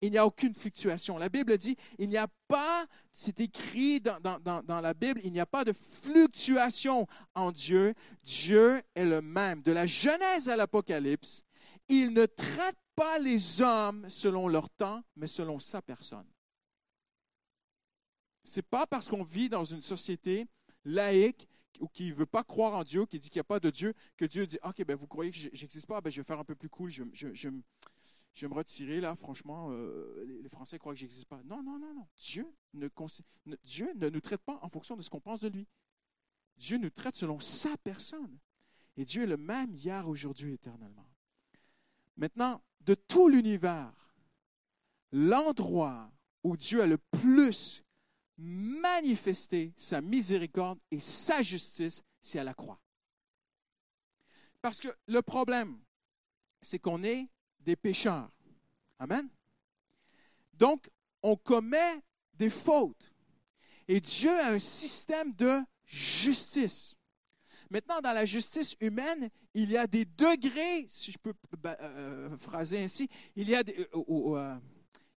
[0.04, 1.20] Il n'y a aucune fluctuation.
[1.20, 5.40] La Bible dit, il n'y a pas, c'est écrit dans, dans, la Bible, il n'y
[5.40, 7.94] a pas de fluctuation en Dieu.
[8.24, 9.62] Dieu est le même.
[9.62, 11.44] De la Genèse à l'Apocalypse,
[11.88, 16.28] il ne traite pas les hommes selon leur temps, mais selon sa personne.
[18.44, 20.48] C'est pas parce qu'on vit dans une société
[20.84, 21.48] laïque
[21.80, 23.70] ou qui ne veut pas croire en Dieu, qui dit qu'il n'y a pas de
[23.70, 26.40] Dieu, que Dieu dit OK, ben vous croyez que j'existe pas, ben je vais faire
[26.40, 30.94] un peu plus cool, je, je, vais me retirer là, franchement, euh, les, Français croient
[30.94, 31.42] que j'existe pas.
[31.44, 32.08] Non, non, non, non.
[32.18, 32.88] Dieu ne,
[33.64, 35.68] Dieu ne nous traite pas en fonction de ce qu'on pense de lui.
[36.58, 38.38] Dieu nous traite selon sa personne.
[38.98, 41.08] Et Dieu est le même hier, aujourd'hui, éternellement.
[42.18, 44.14] Maintenant, de tout l'univers,
[45.12, 46.12] l'endroit
[46.44, 47.84] où Dieu a le plus
[48.42, 52.80] manifester sa miséricorde et sa justice, c'est à la croix.
[54.62, 55.80] Parce que le problème,
[56.62, 57.28] c'est qu'on est
[57.60, 58.30] des pécheurs.
[59.00, 59.28] Amen?
[60.54, 60.90] Donc,
[61.24, 62.02] on commet
[62.34, 63.12] des fautes.
[63.88, 66.96] Et Dieu a un système de justice.
[67.70, 72.38] Maintenant, dans la justice humaine, il y a des degrés, si je peux bah, euh,
[72.38, 73.64] phraser ainsi, euh,
[73.96, 74.60] euh,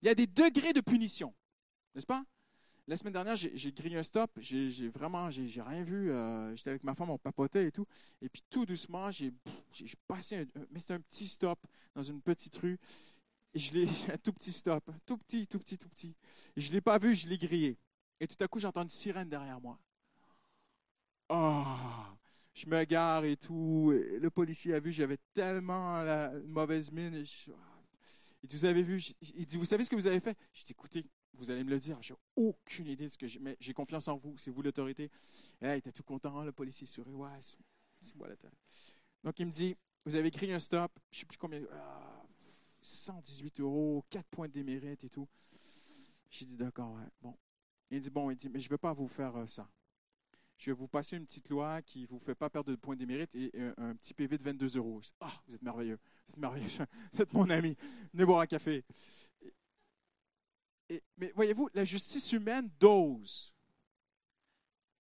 [0.00, 1.34] il y a des degrés de punition.
[1.94, 2.24] N'est-ce pas?
[2.86, 4.30] La semaine dernière, j'ai grillé un stop.
[4.38, 6.10] J'ai vraiment, j'ai rien vu.
[6.10, 7.86] Euh, j'étais avec ma femme, on papotait et tout.
[8.20, 9.32] Et puis tout doucement, j'ai
[10.06, 11.58] passé un, un petit stop
[11.94, 12.78] dans une petite rue.
[13.54, 16.14] Je l'ai, un tout petit stop, tout petit, tout petit, tout petit.
[16.56, 17.78] Et je l'ai pas vu, je l'ai grillé.
[18.20, 19.78] Et tout à coup, j'entends une sirène derrière moi.
[21.30, 21.64] Oh,
[22.54, 23.92] je me gare et tout.
[23.92, 27.14] le policier a vu, j'avais tellement la mauvaise mine.
[27.14, 27.24] Et
[28.42, 29.02] il dit, vous avez vu,
[29.36, 30.36] il dit, vous savez ce que vous avez fait?
[30.52, 33.38] Je dis, écoutez, vous allez me le dire, j'ai aucune idée de ce que j'ai,
[33.38, 35.10] mais j'ai confiance en vous, c'est vous l'autorité.
[35.62, 37.28] il était tout content, le policier sourit, ouais,
[38.00, 38.34] c'est moi la
[39.22, 41.62] Donc il me dit, vous avez écrit un stop, je ne sais plus combien,
[42.82, 45.28] 118 ah, euros, 4 points de démérite et tout.
[46.30, 47.36] J'ai dit, d'accord, ouais, bon.
[47.90, 49.68] Il dit, bon, il dit, mais je ne veux pas vous faire euh, ça.
[50.58, 52.94] Je vais vous passer une petite loi qui ne vous fait pas perdre de points
[52.94, 55.00] de démérite et un, petit PV de 22 euros.
[55.20, 56.68] ah, vous êtes merveilleux, vous êtes merveilleux,
[57.12, 57.76] vous êtes mon ami,
[58.12, 58.84] venez boire un café
[61.16, 63.54] mais voyez-vous, la justice humaine dose,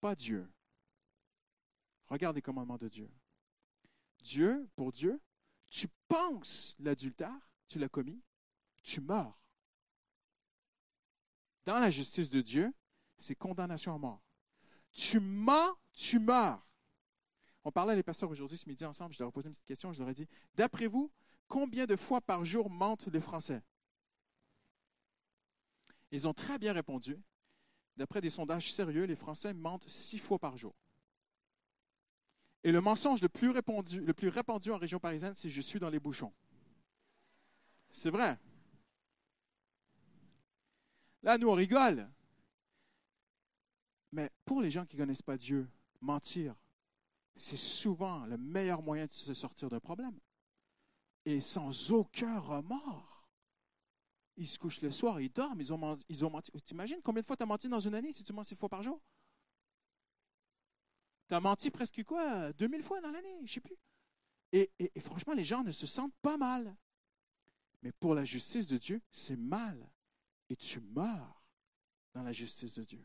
[0.01, 0.51] pas Dieu.
[2.07, 3.11] Regarde les commandements de Dieu.
[4.23, 5.21] Dieu, pour Dieu,
[5.71, 8.23] tu penses l'adultère, tu l'as commis,
[8.83, 9.39] tu meurs.
[11.65, 12.73] Dans la justice de Dieu,
[13.19, 14.23] c'est condamnation à mort.
[14.91, 16.67] Tu mens, tu meurs.
[17.65, 19.93] On parlait les pasteurs aujourd'hui ce midi ensemble, je leur ai posé une petite question,
[19.93, 21.13] je leur ai dit, d'après vous,
[21.47, 23.63] combien de fois par jour mentent les Français?
[26.11, 27.21] Ils ont très bien répondu.
[27.97, 30.75] D'après des sondages sérieux, les Français mentent six fois par jour.
[32.65, 36.33] Et le mensonge le plus répandu, en région parisienne, c'est je suis dans les bouchons.
[37.91, 38.39] C'est vrai.
[41.23, 42.09] Là, nous, on rigole.
[44.13, 45.69] Mais pour les gens qui ne connaissent pas Dieu,
[46.01, 46.55] mentir,
[47.37, 50.19] c'est souvent le meilleur moyen de se sortir d'un problème.
[51.25, 53.18] Et sans aucun remords
[54.39, 56.53] ils se couchent le soir, ils dorment, ils ont, ils ont menti.
[56.63, 58.69] T'imagines combien de fois tu as menti dans une année si tu mens six fois
[58.69, 59.03] par jour?
[61.27, 62.53] Tu as menti presque quoi?
[62.53, 63.77] 2000 fois dans l'année, je ne sais plus.
[64.53, 64.71] Et,
[65.01, 66.75] franchement, les gens ne se sentent pas mal.
[67.83, 69.91] Mais pour la justice de Dieu, c'est mal.
[70.49, 71.43] Et tu meurs
[72.15, 73.05] dans la justice de Dieu.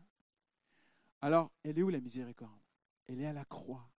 [1.20, 2.62] Alors, elle est où la miséricorde?
[3.08, 3.92] Elle est à la croix.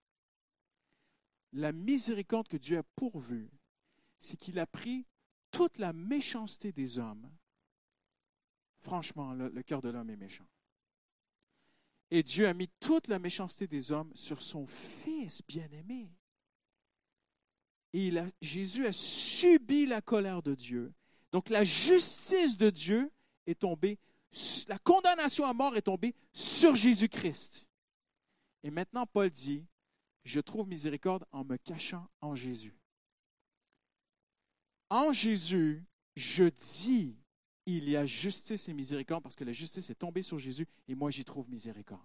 [1.53, 3.51] La miséricorde que Dieu a pourvue,
[4.19, 5.07] c'est qu'il a pris
[5.55, 7.31] toute la méchanceté des hommes,
[8.81, 10.49] franchement, le, cœur de l'homme est méchant.
[12.11, 16.11] Et Dieu a mis toute la méchanceté des hommes sur son Fils bien-aimé.
[17.93, 18.13] Et
[18.43, 20.93] Jésus a subi la colère de Dieu.
[21.31, 23.13] Donc la justice de Dieu
[23.47, 24.01] est tombée,
[24.67, 27.65] la condamnation à mort est tombée sur Jésus-Christ.
[28.65, 29.65] Et maintenant, Paul dit,
[30.25, 32.75] je trouve miséricorde en me cachant en Jésus
[34.91, 35.85] en Jésus,
[36.17, 37.17] je dis,
[37.67, 40.95] il y a justice et miséricorde parce que la justice est tombée sur Jésus et
[40.95, 42.01] moi j'y trouve miséricorde.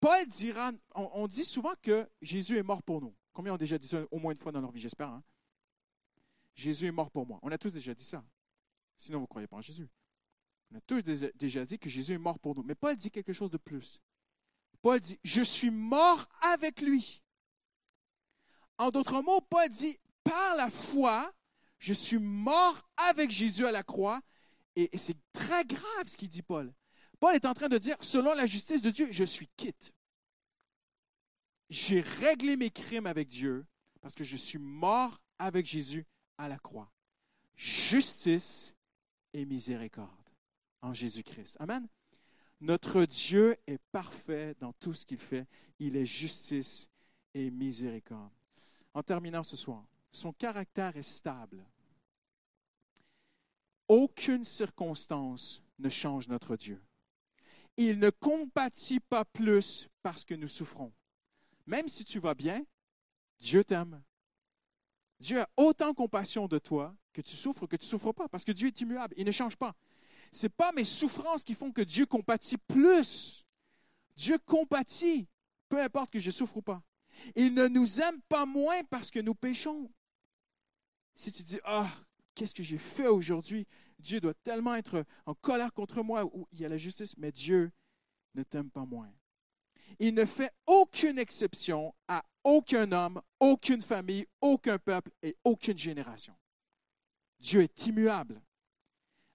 [0.00, 3.14] Paul dira, on, dit souvent que Jésus est mort pour nous.
[3.34, 5.10] Combien ont déjà dit ça au moins une fois dans leur vie, j'espère?
[5.10, 5.22] Hein?
[6.54, 7.38] Jésus est mort pour moi.
[7.42, 8.24] On a tous déjà dit ça.
[8.96, 9.88] Sinon, vous ne croyez pas en Jésus.
[10.72, 12.62] On a tous déjà dit que Jésus est mort pour nous.
[12.62, 14.00] Mais Paul dit quelque chose de plus.
[14.80, 17.22] Paul dit, je suis mort avec lui.
[18.78, 21.30] En d'autres mots, Paul dit, par la foi,
[21.80, 24.20] je suis mort avec Jésus à la croix.
[24.76, 26.72] Et, c'est très grave ce qu'il dit Paul.
[27.18, 29.92] Paul est en train de dire, selon la justice de Dieu, je suis quitte.
[31.68, 33.66] j'ai réglé mes crimes avec Dieu
[34.00, 36.06] parce que je suis mort avec Jésus
[36.38, 36.90] à la croix.
[37.56, 38.74] Justice
[39.32, 40.08] et miséricorde
[40.82, 41.56] en Jésus-Christ.
[41.60, 41.86] Amen.
[42.60, 45.46] Notre Dieu est parfait dans tout ce qu'il fait.
[45.78, 46.88] Il est justice
[47.34, 48.32] et miséricorde.
[48.92, 51.64] En terminant ce soir, son caractère est stable.
[53.88, 56.80] Aucune circonstance ne change notre Dieu.
[57.76, 60.92] Il ne compatit pas plus parce que nous souffrons.
[61.66, 62.64] Même si tu vas bien,
[63.38, 64.02] Dieu t'aime.
[65.18, 68.44] Dieu a autant compassion de toi que tu souffres que tu ne souffres pas, parce
[68.44, 69.74] que Dieu est immuable, il ne change pas.
[70.32, 73.44] Ce n'est pas mes souffrances qui font que Dieu compatit plus.
[74.16, 75.26] Dieu compatit,
[75.68, 76.82] peu importe que je souffre ou pas.
[77.34, 79.90] Il ne nous aime pas moins parce que nous péchons.
[81.20, 81.86] Si tu dis, ah,
[82.34, 83.66] qu'est-ce que j'ai fait aujourd'hui?
[83.98, 87.30] Dieu doit tellement être en colère contre moi, ou il y a la justice, mais
[87.30, 87.70] Dieu
[88.34, 89.12] ne t'aime pas moins.
[89.98, 96.34] Il ne fait aucune exception à aucun homme, aucune famille, aucun peuple et aucune génération.
[97.38, 98.40] Dieu est immuable.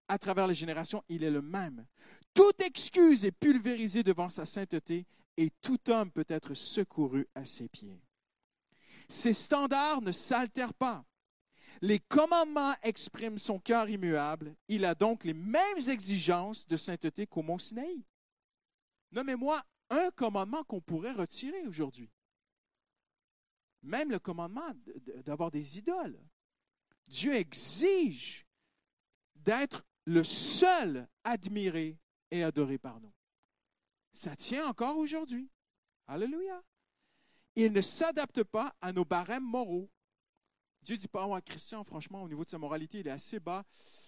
[0.08, 1.86] À travers les générations, il est le même.
[2.34, 5.06] Toute excuse est pulvérisée devant sa sainteté
[5.38, 8.02] et tout homme peut être secouru à ses pieds.
[9.08, 11.06] Ses standards ne s'altèrent pas.
[11.82, 14.56] Les commandements expriment son cœur immuable.
[14.68, 18.04] Il a donc les mêmes exigences de sainteté qu'au mont Sinaï.
[19.12, 22.10] Nommez-moi un commandement qu'on pourrait retirer aujourd'hui.
[23.84, 24.74] Même le commandement
[25.26, 26.20] d'avoir des idoles.
[27.08, 28.46] Dieu exige
[29.36, 32.00] d'être le seul admiré
[32.32, 33.14] et adoré par nous.
[34.14, 35.50] Ça tient encore aujourd'hui.
[36.08, 36.64] Alléluia.
[37.56, 39.90] Il ne s'adapte pas à nos barèmes moraux.
[40.86, 43.66] Dieu dit pas, moi, Christian, franchement, au niveau de sa moralité, il est assez bas,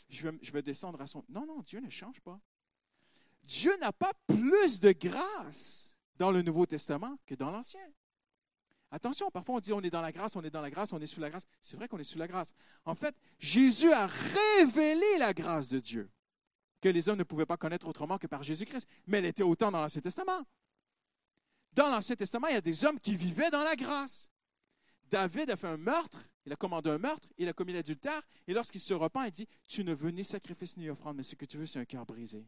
[0.09, 1.25] je vais, je vais descendre à son...
[1.27, 2.39] Non, non, Dieu ne change pas.
[3.43, 7.81] Dieu n'a pas plus de grâce dans le Nouveau Testament que dans l'Ancien.
[8.91, 11.01] Attention, parfois on dit on est dans la grâce, on est dans la grâce, on
[11.01, 11.45] est sous la grâce.
[11.59, 12.53] C'est vrai qu'on est sous la grâce.
[12.85, 16.09] En fait, Jésus a révélé la grâce de Dieu
[16.79, 18.87] que les hommes ne pouvaient pas connaître autrement que par Jésus-Christ.
[19.07, 20.45] Mais elle était autant dans l'Ancien Testament.
[21.73, 24.29] Dans l'Ancien Testament, il y a des hommes qui vivaient dans la grâce.
[25.09, 28.53] David a fait un meurtre, il a commandé un meurtre, il a commis l'adultère, et
[28.53, 31.45] lorsqu'il se repent, il dit, tu ne veux ni sacrifice ni offrande, mais ce que
[31.45, 32.43] tu veux, c'est un cœur brisé.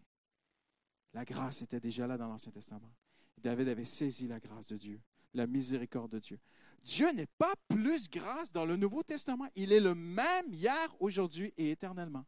[1.14, 2.92] La grâce était déjà là dans l'Ancien Testament.
[3.38, 5.02] David avait saisi la grâce de Dieu
[5.34, 6.40] la miséricorde de Dieu.
[6.84, 9.48] Dieu n'est pas plus grâce dans le Nouveau Testament.
[9.56, 12.26] Il est le même hier, aujourd'hui et éternellement.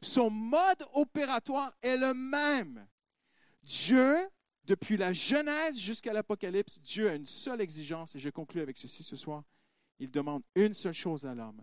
[0.00, 2.86] Son mode opératoire est le même.
[3.62, 4.16] Dieu,
[4.64, 9.02] depuis la Genèse jusqu'à l'Apocalypse, Dieu a une seule exigence, et je conclue avec ceci
[9.02, 9.44] ce soir.
[10.00, 11.62] Il demande une seule chose à l'homme.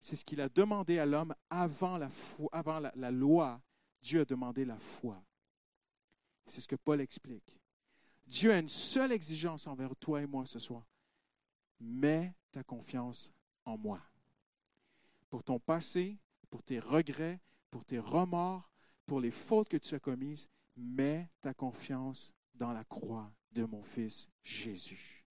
[0.00, 3.60] C'est ce qu'il a demandé à l'homme avant, la, loi.
[4.00, 5.22] Dieu a demandé la foi.
[6.46, 7.60] C'est ce que Paul explique.
[8.26, 10.86] Dieu a une seule exigence envers toi et moi ce soir.
[11.80, 13.32] Mets ta confiance
[13.64, 14.00] en moi.
[15.28, 16.18] Pour ton passé,
[16.50, 17.40] pour tes regrets,
[17.70, 18.70] pour tes remords,
[19.06, 23.82] pour les fautes que tu as commises, mets ta confiance dans la croix de mon
[23.82, 25.21] Fils Jésus.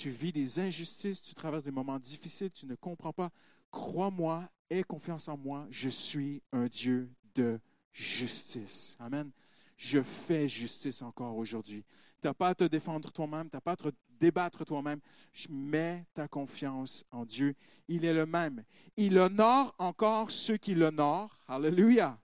[0.00, 3.30] Tu vis des injustices, tu traverses des moments difficiles, tu ne comprends pas.
[3.70, 7.58] Crois-moi, aie confiance en moi, je suis un Dieu de
[7.92, 8.96] justice.
[9.00, 9.30] Amen
[9.78, 11.84] je fais justice encore aujourd'hui.
[12.20, 13.88] Tu n'as pas à te défendre toi-même, tu n'as pas à te
[14.20, 14.98] débattre toi-même.
[15.32, 17.54] Je mets ta confiance en Dieu.
[17.86, 18.64] Il est le même.
[18.96, 21.38] Il honore encore ceux qui l'honorent.
[21.46, 22.18] Alléluia.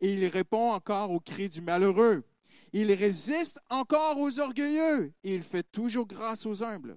[0.00, 2.24] Et il répond encore aux cris du malheureux.
[2.72, 5.12] Il résiste encore aux orgueilleux.
[5.22, 6.96] Il fait toujours grâce aux humbles.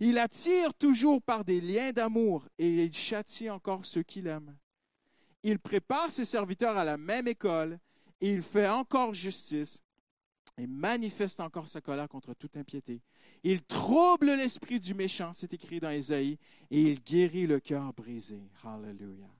[0.00, 4.56] Il attire toujours par des liens d'amour et il châtie encore ceux qui l'aiment.
[5.42, 7.78] Il prépare ses serviteurs à la même école
[8.20, 9.82] il fait encore justice
[10.58, 13.02] et manifeste encore sa colère contre toute impiété.
[13.42, 16.38] Il trouble l'esprit du méchant, c'est écrit dans Ésaïe,
[16.70, 18.40] et il guérit le cœur brisé.
[18.64, 19.30] Hallelujah.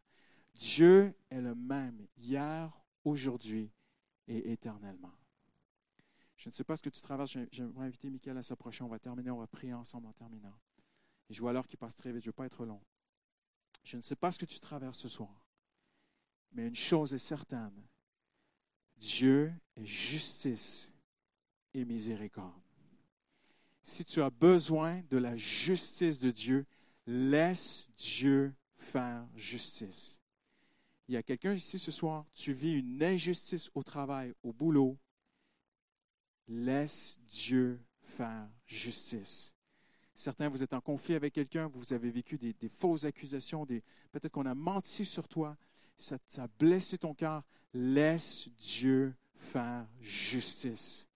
[0.55, 2.71] Dieu est le même hier,
[3.04, 3.71] aujourd'hui
[4.29, 5.13] et éternellement.
[6.37, 7.37] Je ne sais pas ce que tu traverses.
[7.50, 8.84] J'aimerais inviter Michael à s'approcher.
[8.84, 10.58] On va terminer, on va prier ensemble en terminant.
[11.30, 12.22] Je vois l'heure qui passe très vite.
[12.22, 12.80] Je ne veux pas être long.
[13.84, 15.46] Je ne sais pas ce que tu traverses ce soir.
[16.52, 17.82] Mais une chose est certaine,
[18.96, 20.90] Dieu est justice
[21.74, 22.52] et miséricorde.
[23.82, 26.66] Si tu as besoin de la justice de Dieu,
[27.06, 30.18] laisse Dieu faire justice.
[31.08, 34.98] Il y a quelqu'un ici ce soir, tu vis une injustice au travail, au boulot.
[36.49, 39.53] Laisse Dieu faire justice.
[40.15, 44.47] Certains, vous êtes en conflit avec quelqu'un, vous avez vécu des, fausses accusations, peut-être qu'on
[44.47, 45.57] a menti sur toi,
[45.97, 47.42] ça, a blessé ton cœur.
[47.73, 51.07] Laisse Dieu faire justice.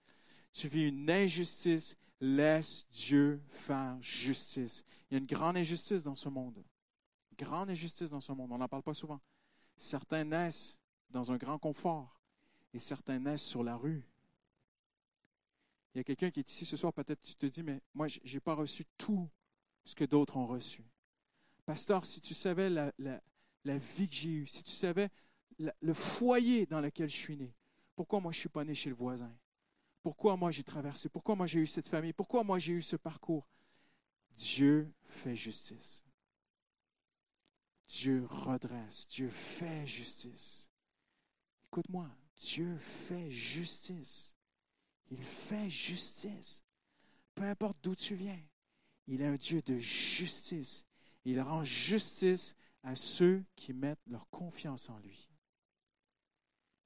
[0.53, 4.83] Tu vis une injustice, Laisse Dieu faire justice.
[5.09, 6.63] Il y a une grande injustice dans ce monde.
[7.35, 8.51] grande injustice dans ce monde.
[8.51, 9.19] On n'en parle pas souvent.
[9.75, 10.77] Certains naissent
[11.09, 12.21] dans un grand confort
[12.73, 14.05] et certains naissent sur la rue.
[15.93, 18.07] Il y a quelqu'un qui est ici ce soir, peut-être tu te dis, mais moi,
[18.07, 19.29] je n'ai pas reçu tout
[19.83, 20.83] ce que d'autres ont reçu.
[21.65, 22.91] Pasteur, si tu savais la,
[23.77, 25.09] vie que j'ai eue, si tu savais
[25.57, 27.53] le foyer dans lequel je suis né,
[27.95, 29.31] pourquoi moi je ne suis pas né chez le voisin?
[30.01, 31.09] Pourquoi moi j'ai traversé?
[31.09, 32.13] Pourquoi moi j'ai eu cette famille?
[32.13, 33.47] Pourquoi moi j'ai eu ce parcours?
[34.35, 36.03] Dieu fait justice.
[37.87, 39.07] Dieu redresse.
[39.07, 40.67] Dieu fait justice.
[41.67, 44.35] Écoute-moi, Dieu fait justice.
[45.11, 46.63] Il fait justice.
[47.35, 48.39] Peu importe d'où tu viens,
[49.07, 50.85] il est un Dieu de justice.
[51.25, 55.29] Il rend justice à ceux qui mettent leur confiance en lui.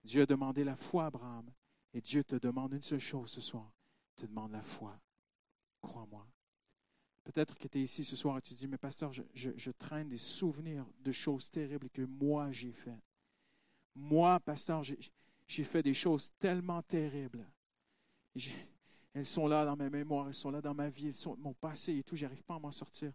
[0.03, 1.49] Dieu a demandé la foi à Abraham
[1.93, 3.71] et Dieu te demande une seule chose ce soir.
[4.15, 4.99] Te demande la foi.
[5.81, 6.27] Crois-moi.
[7.23, 10.09] Peut-être que tu es ici ce soir et tu dis, mais pasteur, je, je traîne
[10.09, 13.03] des souvenirs de choses terribles que moi j'ai faites.
[13.95, 17.47] Moi, pasteur, j'ai fait des choses tellement terribles.
[19.13, 21.53] Elles sont là dans ma mémoire, elles sont là dans ma vie, elles sont mon
[21.53, 23.13] passé et tout, j'arrive pas à m'en sortir.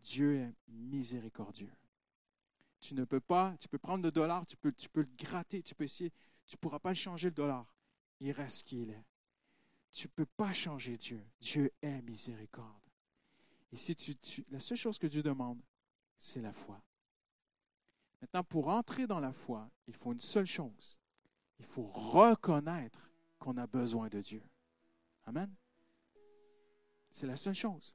[0.00, 1.70] Dieu est miséricordieux.
[2.80, 5.62] Tu ne peux pas, tu peux prendre le dollar, tu peux, tu peux le gratter,
[5.62, 6.10] tu peux essayer,
[6.46, 7.72] tu ne pourras pas changer le dollar.
[8.20, 9.04] Il reste ce qu'il est.
[9.90, 11.22] Tu ne peux pas changer Dieu.
[11.40, 12.82] Dieu est miséricorde.
[13.72, 15.60] Et si tu, la seule chose que Dieu demande,
[16.18, 16.82] c'est la foi.
[18.20, 20.98] Maintenant, pour entrer dans la foi, il faut une seule chose.
[21.58, 23.11] Il faut reconnaître
[23.42, 24.42] qu'on a besoin de Dieu.
[25.26, 25.52] Amen.
[27.10, 27.94] C'est la seule chose.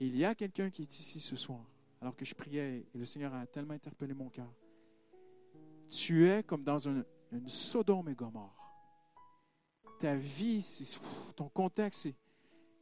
[0.00, 1.64] il y a quelqu'un qui est ici ce soir,
[2.00, 4.52] alors que je priais et le Seigneur a tellement interpellé mon cœur.
[5.88, 7.04] Tu es comme dans une
[7.46, 8.56] Sodome et Gomorre.
[10.00, 10.64] Ta vie,
[11.36, 12.14] ton contexte, et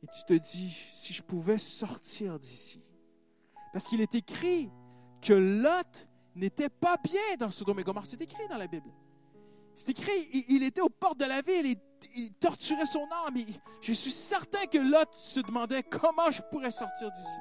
[0.06, 2.80] tu te dis, si je pouvais sortir d'ici.
[3.72, 4.70] Parce qu'il est écrit
[5.20, 8.06] que Lot n'était pas bien dans Sodome et Gomorre.
[8.06, 8.90] C'est écrit dans la Bible.
[9.78, 11.78] C'est écrit, il, était aux portes de la ville,
[12.16, 13.36] il, torturait son âme.
[13.80, 17.38] je suis certain que Lot se demandait comment je pourrais sortir d'ici.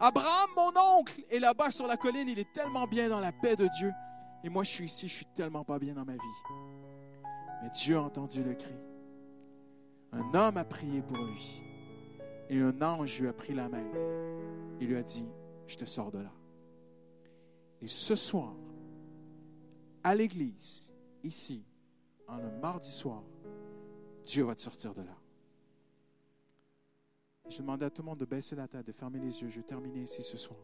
[0.00, 3.54] Abraham, mon oncle, est là-bas sur la colline, il est tellement bien dans la paix
[3.54, 3.92] de Dieu.
[4.42, 6.18] Et moi, je suis ici, je suis tellement pas bien dans ma vie.
[7.62, 8.74] Mais Dieu a entendu le cri.
[10.10, 11.62] Un homme a prié pour lui.
[12.50, 13.86] Et un ange lui a pris la main.
[14.80, 15.26] Il lui a dit,
[15.68, 16.32] je te sors de là.
[17.80, 18.52] Et ce soir,
[20.02, 20.91] à l'église,
[21.24, 21.64] ici,
[22.28, 23.22] en un mardi soir,
[24.24, 25.16] Dieu va te sortir de là.
[27.48, 29.48] Je demandais à tout le monde de baisser la tête, de fermer les yeux.
[29.48, 30.58] Je vais terminer ici ce soir.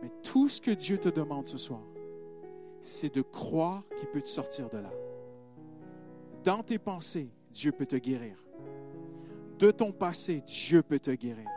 [0.00, 1.82] Mais tout ce que Dieu te demande ce soir,
[2.80, 4.92] c'est de croire qu'il peut te sortir de là.
[6.44, 8.36] Dans tes pensées, Dieu peut te guérir.
[9.58, 11.48] De ton passé, Dieu peut te guérir.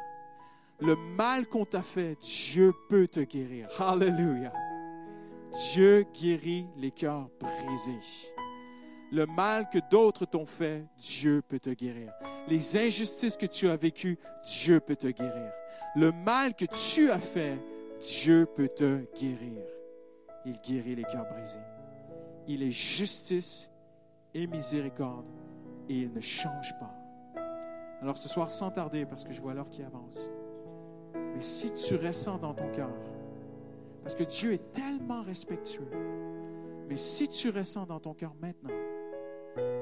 [0.79, 3.69] Le mal qu'on t'a fait, Dieu peut te guérir.
[3.81, 4.53] Alléluia.
[5.57, 8.33] Dieu guérit les cœurs brisés.
[9.11, 12.11] Le mal que d'autres t'ont fait, Dieu peut te guérir.
[12.47, 15.51] Les injustices que tu as vécues, Dieu peut te guérir.
[15.95, 17.57] Le mal que tu as fait,
[18.01, 19.63] Dieu peut te guérir.
[20.45, 21.57] Il guérit les cœurs brisés.
[22.47, 23.69] Il est justice
[24.35, 25.25] et miséricorde
[25.89, 26.93] et il ne change pas.
[28.01, 30.29] Alors ce soir, sans tarder, parce que je vois l'heure qui avance,
[31.15, 32.91] mais si tu ressens dans ton cœur,
[34.07, 35.89] parce que Dieu est tellement respectueux.
[36.87, 38.73] Mais si tu ressens dans ton cœur maintenant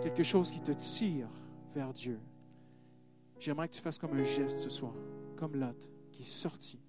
[0.01, 1.28] quelque chose qui te tire
[1.76, 2.19] vers Dieu,
[3.38, 4.93] j'aimerais que tu fasses comme un geste ce soir,
[5.36, 5.78] comme Lot
[6.11, 6.80] qui est sorti.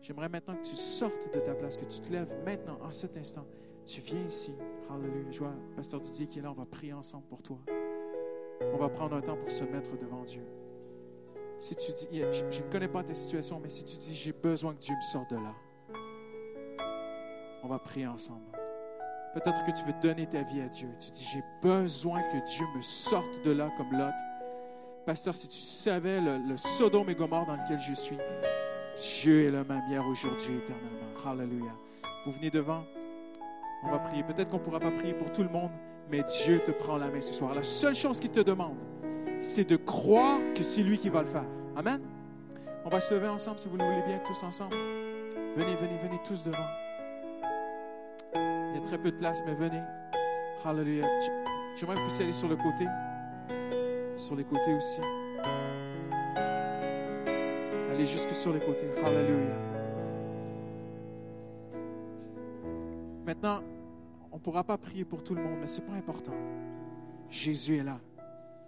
[0.00, 3.18] J'aimerais maintenant que tu sortes de ta place, que tu te lèves maintenant, en cet
[3.18, 3.46] instant.
[3.84, 4.54] Tu viens ici.
[4.88, 5.30] Hallelujah.
[5.30, 6.52] Je vois Pasteur Didier qui est là.
[6.52, 7.58] On va prier ensemble pour toi.
[8.72, 10.46] On va prendre un temps pour se mettre devant Dieu.
[11.58, 14.32] Si tu dis, je, je ne connais pas ta situation, mais si tu dis, j'ai
[14.32, 15.54] besoin que Dieu me sorte de là,
[17.62, 18.44] on va prier ensemble.
[19.34, 20.88] Peut-être que tu veux donner ta vie à Dieu.
[21.00, 24.12] Tu dis, j'ai besoin que Dieu me sorte de là comme Lot.
[25.06, 28.18] Pasteur, si tu savais le, Sodome et Gomorre dans lequel je suis,
[28.96, 31.08] Dieu est le même hier, aujourd'hui, éternellement.
[31.24, 31.74] Hallelujah.
[32.26, 32.84] Vous venez devant,
[33.84, 34.22] on va prier.
[34.22, 35.70] Peut-être qu'on ne pourra pas prier pour tout le monde,
[36.10, 37.54] mais Dieu te prend la main ce soir.
[37.54, 38.76] La seule chose qu'il te demande,
[39.40, 41.46] c'est de croire que c'est lui qui va le faire.
[41.74, 42.00] Amen.
[42.84, 44.76] On va se lever ensemble, si vous le voulez bien, tous ensemble.
[45.56, 46.58] Venez, venez, venez tous devant
[48.92, 49.80] très peu de place, mais venez.
[50.62, 51.08] Hallelujah.
[51.76, 52.86] J'aimerais que vous puissiez aller sur le côté.
[54.18, 55.00] Sur les côtés aussi.
[57.90, 58.90] Allez jusque sur les côtés.
[59.02, 59.56] Hallelujah.
[63.24, 63.62] Maintenant,
[64.30, 66.34] on ne pourra pas prier pour tout le monde, mais ce n'est pas important.
[67.30, 67.98] Jésus est là.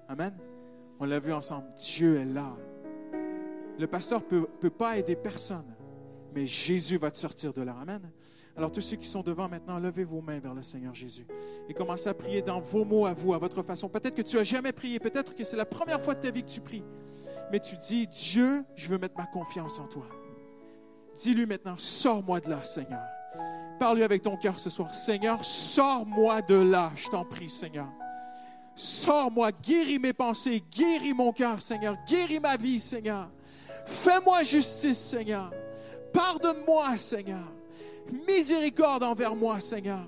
[0.08, 0.32] Amen.
[1.00, 1.66] On l'a vu ensemble.
[1.76, 2.56] Dieu est là.
[3.78, 5.66] Le pasteur ne peut, peut pas aider personne,
[6.35, 7.76] mais Jésus va te sortir de là.
[7.80, 8.11] Amen.
[8.57, 11.26] Alors tous ceux qui sont devant maintenant, levez vos mains vers le Seigneur Jésus
[11.68, 13.89] et commencez à prier dans vos mots à vous, à votre façon.
[13.89, 16.43] Peut-être que tu n'as jamais prié, peut-être que c'est la première fois de ta vie
[16.43, 16.85] que tu pries,
[17.51, 20.07] mais tu dis, Dieu, je veux mettre ma confiance en toi.
[21.14, 23.03] Dis-lui maintenant, sors-moi de là, Seigneur.
[23.80, 24.95] Parle-lui avec ton cœur ce soir.
[24.95, 27.89] Seigneur, sors-moi de là, je t'en prie, Seigneur.
[28.76, 31.97] Sors-moi, guéris mes pensées, guéris mon cœur, Seigneur.
[32.09, 33.30] Guéris ma vie, Seigneur.
[33.85, 35.53] Fais-moi justice, Seigneur.
[36.14, 37.44] Pardonne-moi, Seigneur
[38.26, 40.06] miséricorde envers moi, Seigneur.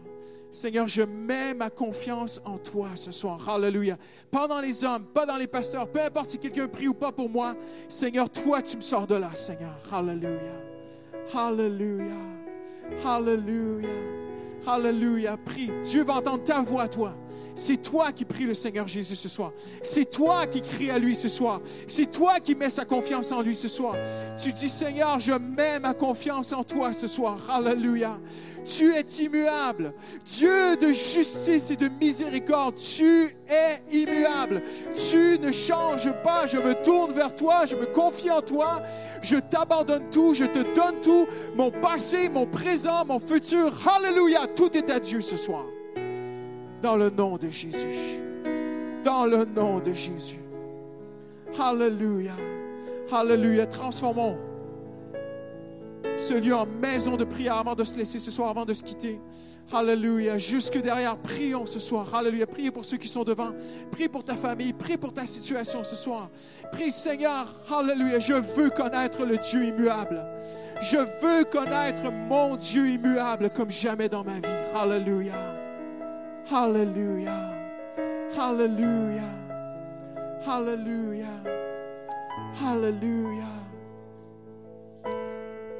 [0.50, 3.46] Seigneur, je mets ma confiance en toi ce soir.
[3.48, 3.96] Alléluia.
[4.30, 7.12] Pas dans les hommes, pas dans les pasteurs, peu importe si quelqu'un prie ou pas
[7.12, 7.54] pour moi.
[7.88, 9.76] Seigneur, toi, tu me sors de là, Seigneur.
[9.92, 10.52] Alléluia.
[11.34, 12.16] Alléluia.
[13.04, 13.88] Alléluia.
[14.66, 15.36] Alléluia.
[15.36, 15.70] Prie.
[15.84, 17.14] Dieu va entendre ta voix, toi.
[17.56, 19.52] C'est toi qui prie le Seigneur Jésus ce soir.
[19.82, 21.62] C'est toi qui crie à lui ce soir.
[21.88, 23.94] C'est toi qui mets sa confiance en lui ce soir.
[24.40, 27.38] Tu dis, Seigneur, je mets ma confiance en toi ce soir.
[27.48, 28.20] Alléluia.
[28.66, 29.94] Tu es immuable.
[30.24, 34.62] Dieu de justice et de miséricorde, tu es immuable.
[35.08, 36.46] Tu ne changes pas.
[36.46, 38.82] Je me tourne vers toi, je me confie en toi.
[39.22, 41.26] Je t'abandonne tout, je te donne tout.
[41.56, 43.72] Mon passé, mon présent, mon futur.
[43.88, 44.46] Alléluia.
[44.46, 45.64] Tout est à Dieu ce soir.
[46.86, 48.20] Dans le nom de Jésus.
[49.02, 50.38] Dans le nom de Jésus.
[51.58, 52.34] Alléluia.
[53.10, 53.66] Alléluia.
[53.66, 54.36] Transformons
[56.16, 58.84] ce lieu en maison de prière avant de se laisser ce soir, avant de se
[58.84, 59.20] quitter.
[59.72, 60.38] Alléluia.
[60.38, 62.14] Jusque derrière, prions ce soir.
[62.14, 62.46] Alléluia.
[62.46, 63.50] Priez pour ceux qui sont devant.
[63.90, 64.72] Prie pour ta famille.
[64.72, 66.30] Prie pour ta situation ce soir.
[66.70, 67.52] Prie, Seigneur.
[67.68, 68.20] Alléluia.
[68.20, 70.24] Je veux connaître le Dieu immuable.
[70.82, 74.54] Je veux connaître mon Dieu immuable comme jamais dans ma vie.
[74.72, 75.65] Alléluia.
[76.52, 77.50] Alléluia.
[78.38, 79.24] Alléluia.
[80.46, 81.26] Alléluia.
[82.64, 83.44] Alléluia.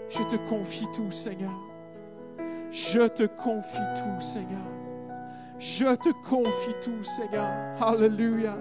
[0.08, 1.52] Je te confie tout, Seigneur.
[2.72, 4.66] Je te confie tout, Seigneur.
[5.58, 7.48] Je te confie tout, Seigneur.
[7.80, 8.56] Alléluia.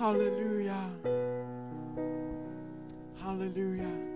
[0.00, 0.74] Alléluia.
[3.24, 4.13] Hallelujah.